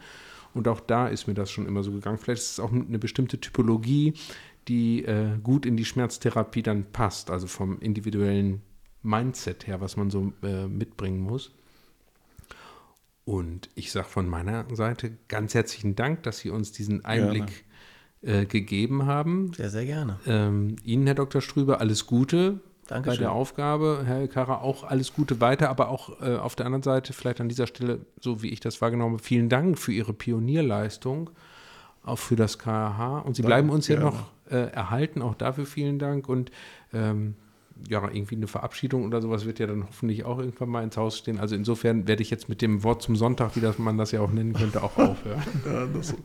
Und 0.55 0.67
auch 0.67 0.79
da 0.79 1.07
ist 1.07 1.27
mir 1.27 1.35
das 1.35 1.51
schon 1.51 1.67
immer 1.67 1.83
so 1.83 1.91
gegangen. 1.91 2.17
Vielleicht 2.17 2.41
ist 2.41 2.51
es 2.53 2.59
auch 2.59 2.71
eine 2.71 2.97
bestimmte 2.97 3.39
Typologie, 3.39 4.15
die 4.67 5.05
äh, 5.05 5.37
gut 5.43 5.65
in 5.65 5.77
die 5.77 5.85
Schmerztherapie 5.85 6.63
dann 6.63 6.85
passt, 6.91 7.29
also 7.29 7.45
vom 7.45 7.79
individuellen 7.79 8.61
Mindset 9.03 9.67
her, 9.67 9.79
was 9.79 9.95
man 9.95 10.09
so 10.09 10.33
äh, 10.41 10.67
mitbringen 10.67 11.21
muss. 11.21 11.51
Und 13.29 13.69
ich 13.75 13.91
sage 13.91 14.07
von 14.07 14.27
meiner 14.27 14.65
Seite 14.73 15.11
ganz 15.27 15.53
herzlichen 15.53 15.95
Dank, 15.95 16.23
dass 16.23 16.39
Sie 16.39 16.49
uns 16.49 16.71
diesen 16.71 17.05
Einblick 17.05 17.63
äh, 18.23 18.47
gegeben 18.47 19.05
haben. 19.05 19.53
Sehr, 19.53 19.69
sehr 19.69 19.85
gerne. 19.85 20.19
Ähm, 20.25 20.77
Ihnen, 20.83 21.05
Herr 21.05 21.13
Dr. 21.13 21.39
Strüber, 21.39 21.79
alles 21.79 22.07
Gute 22.07 22.53
bei 22.53 22.95
Dankeschön. 22.95 23.19
der 23.19 23.31
Aufgabe. 23.31 24.01
Herr 24.03 24.27
Kara, 24.27 24.61
auch 24.61 24.83
alles 24.83 25.13
Gute 25.13 25.39
weiter, 25.41 25.69
aber 25.69 25.89
auch 25.89 26.19
äh, 26.23 26.37
auf 26.37 26.55
der 26.55 26.65
anderen 26.65 26.81
Seite, 26.81 27.13
vielleicht 27.13 27.39
an 27.39 27.49
dieser 27.49 27.67
Stelle, 27.67 27.99
so 28.19 28.41
wie 28.41 28.49
ich 28.49 28.61
das 28.61 28.81
wahrgenommen 28.81 29.17
habe, 29.17 29.23
vielen 29.23 29.47
Dank 29.47 29.77
für 29.77 29.91
Ihre 29.91 30.13
Pionierleistung, 30.13 31.29
auch 32.03 32.17
für 32.17 32.35
das 32.35 32.57
KH. 32.57 33.19
Und 33.19 33.35
Sie 33.35 33.43
Danke, 33.43 33.53
bleiben 33.53 33.69
uns 33.69 33.87
ja 33.89 33.99
noch 33.99 34.31
äh, 34.49 34.71
erhalten, 34.71 35.21
auch 35.21 35.35
dafür 35.35 35.67
vielen 35.67 35.99
Dank. 35.99 36.27
Und 36.27 36.49
ähm, 36.93 37.35
ja, 37.87 38.03
irgendwie 38.03 38.35
eine 38.35 38.47
Verabschiedung 38.47 39.05
oder 39.05 39.21
sowas 39.21 39.45
wird 39.45 39.59
ja 39.59 39.67
dann 39.67 39.87
hoffentlich 39.87 40.25
auch 40.25 40.39
irgendwann 40.39 40.69
mal 40.69 40.83
ins 40.83 40.97
Haus 40.97 41.17
stehen. 41.17 41.39
Also 41.39 41.55
insofern 41.55 42.07
werde 42.07 42.21
ich 42.21 42.29
jetzt 42.29 42.49
mit 42.49 42.61
dem 42.61 42.83
Wort 42.83 43.01
zum 43.01 43.15
Sonntag, 43.15 43.55
wie 43.55 43.61
das 43.61 43.77
man 43.77 43.97
das 43.97 44.11
ja 44.11 44.21
auch 44.21 44.31
nennen 44.31 44.53
könnte, 44.53 44.83
auch 44.83 44.97
aufhören. 44.97 45.41
Ja, 45.65 45.85
das, 45.87 46.15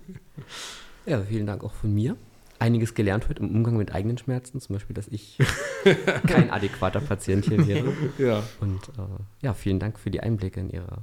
Ja, 1.06 1.22
vielen 1.22 1.46
Dank 1.46 1.64
auch 1.64 1.74
von 1.74 1.92
mir. 1.92 2.16
Einiges 2.58 2.94
gelernt 2.94 3.28
heute 3.28 3.42
im 3.42 3.50
Umgang 3.50 3.76
mit 3.76 3.94
eigenen 3.94 4.16
Schmerzen, 4.16 4.60
zum 4.60 4.74
Beispiel, 4.74 4.94
dass 4.94 5.08
ich 5.08 5.38
kein 6.26 6.50
adäquater 6.50 7.00
Patient 7.00 7.44
hier 7.44 7.66
wäre. 7.66 7.92
ja. 8.18 8.42
Und 8.60 8.88
äh, 8.96 9.02
ja, 9.42 9.54
vielen 9.54 9.80
Dank 9.80 9.98
für 9.98 10.10
die 10.10 10.20
Einblicke 10.20 10.60
in 10.60 10.70
Ihre 10.70 11.02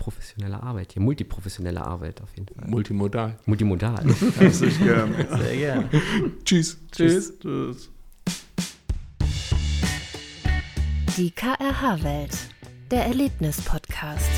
professionelle 0.00 0.62
Arbeit 0.62 0.94
hier, 0.94 1.02
multiprofessionelle 1.02 1.84
Arbeit 1.84 2.22
auf 2.22 2.30
jeden 2.34 2.52
Fall. 2.52 2.68
Multimodal. 2.68 3.38
Multimodal. 3.44 4.06
herzlich 4.38 4.78
gerne. 4.78 5.28
Sehr 5.38 5.56
gerne. 5.56 5.90
Tschüss. 6.44 6.78
Tschüss. 6.90 7.38
Tschüss. 7.38 7.90
Die 11.16 11.32
KRH-Welt, 11.32 12.36
der 12.90 13.06
Erlebnis-Podcast. 13.06 14.30